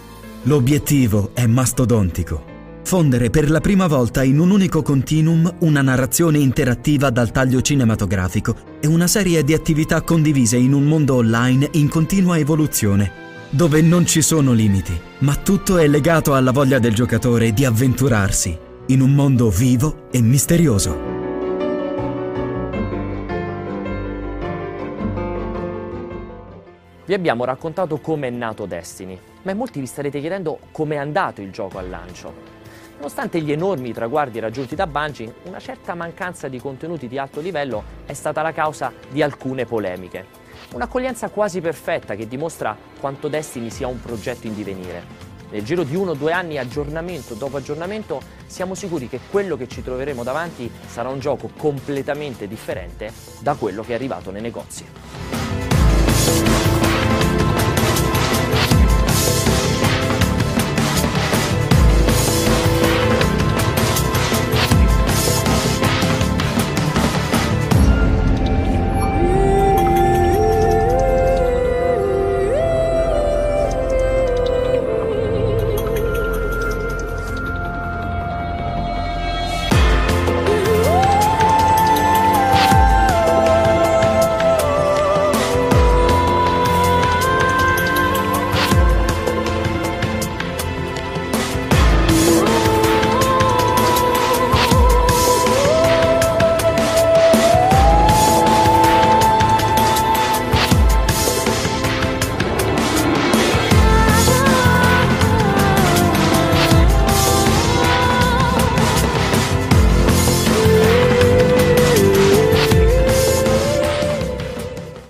L'obiettivo 0.47 1.31
è 1.33 1.47
mastodontico. 1.47 2.53
Fondere 2.83 3.31
per 3.31 3.49
la 3.49 3.59
prima 3.59 3.87
volta 3.87 4.21
in 4.21 4.37
un 4.37 4.51
unico 4.51 4.83
continuum 4.83 5.51
una 5.61 5.81
narrazione 5.81 6.37
interattiva 6.37 7.09
dal 7.09 7.31
taglio 7.31 7.61
cinematografico 7.61 8.55
e 8.79 8.85
una 8.85 9.07
serie 9.07 9.43
di 9.43 9.55
attività 9.55 10.03
condivise 10.03 10.55
in 10.57 10.73
un 10.73 10.83
mondo 10.83 11.15
online 11.15 11.69
in 11.73 11.89
continua 11.89 12.37
evoluzione, 12.37 13.11
dove 13.49 13.81
non 13.81 14.05
ci 14.05 14.21
sono 14.21 14.53
limiti, 14.53 14.95
ma 15.19 15.33
tutto 15.33 15.79
è 15.79 15.87
legato 15.87 16.35
alla 16.35 16.51
voglia 16.51 16.77
del 16.77 16.93
giocatore 16.93 17.51
di 17.51 17.65
avventurarsi 17.65 18.55
in 18.89 19.01
un 19.01 19.15
mondo 19.15 19.49
vivo 19.49 20.09
e 20.11 20.21
misterioso. 20.21 21.13
Vi 27.03 27.13
abbiamo 27.15 27.45
raccontato 27.45 27.97
come 27.97 28.27
è 28.27 28.29
nato 28.29 28.67
Destiny, 28.67 29.19
ma 29.45 29.53
molti 29.53 29.79
vi 29.79 29.85
starete 29.85 30.19
chiedendo 30.19 30.59
come 30.71 30.95
è 30.95 30.97
andato 30.97 31.41
il 31.41 31.51
gioco 31.51 31.77
al 31.77 31.89
lancio. 31.89 32.53
Nonostante 32.97 33.41
gli 33.41 33.51
enormi 33.51 33.93
traguardi 33.93 34.39
raggiunti 34.39 34.73
da 34.73 34.87
Bungie, 34.87 35.35
una 35.43 35.59
certa 35.59 35.93
mancanza 35.93 36.47
di 36.47 36.59
contenuti 36.59 37.07
di 37.07 37.17
alto 37.17 37.41
livello 37.41 37.83
è 38.05 38.13
stata 38.13 38.41
la 38.41 38.53
causa 38.53 38.91
di 39.09 39.21
alcune 39.21 39.65
polemiche. 39.65 40.43
Un'accoglienza 40.73 41.29
quasi 41.29 41.61
perfetta 41.61 42.15
che 42.15 42.27
dimostra 42.27 42.75
quanto 42.99 43.27
Destiny 43.27 43.69
sia 43.69 43.87
un 43.87 44.01
progetto 44.01 44.47
in 44.47 44.55
divenire. 44.55 45.33
Nel 45.51 45.63
giro 45.63 45.83
di 45.83 45.95
uno 45.95 46.11
o 46.11 46.15
due 46.15 46.31
anni, 46.31 46.57
aggiornamento 46.57 47.35
dopo 47.35 47.57
aggiornamento, 47.57 48.19
siamo 48.47 48.73
sicuri 48.73 49.07
che 49.07 49.19
quello 49.29 49.57
che 49.57 49.67
ci 49.67 49.83
troveremo 49.83 50.23
davanti 50.23 50.71
sarà 50.87 51.09
un 51.09 51.19
gioco 51.19 51.51
completamente 51.55 52.47
differente 52.47 53.11
da 53.39 53.53
quello 53.53 53.83
che 53.83 53.91
è 53.91 53.95
arrivato 53.95 54.31
nei 54.31 54.41
negozi. 54.41 54.85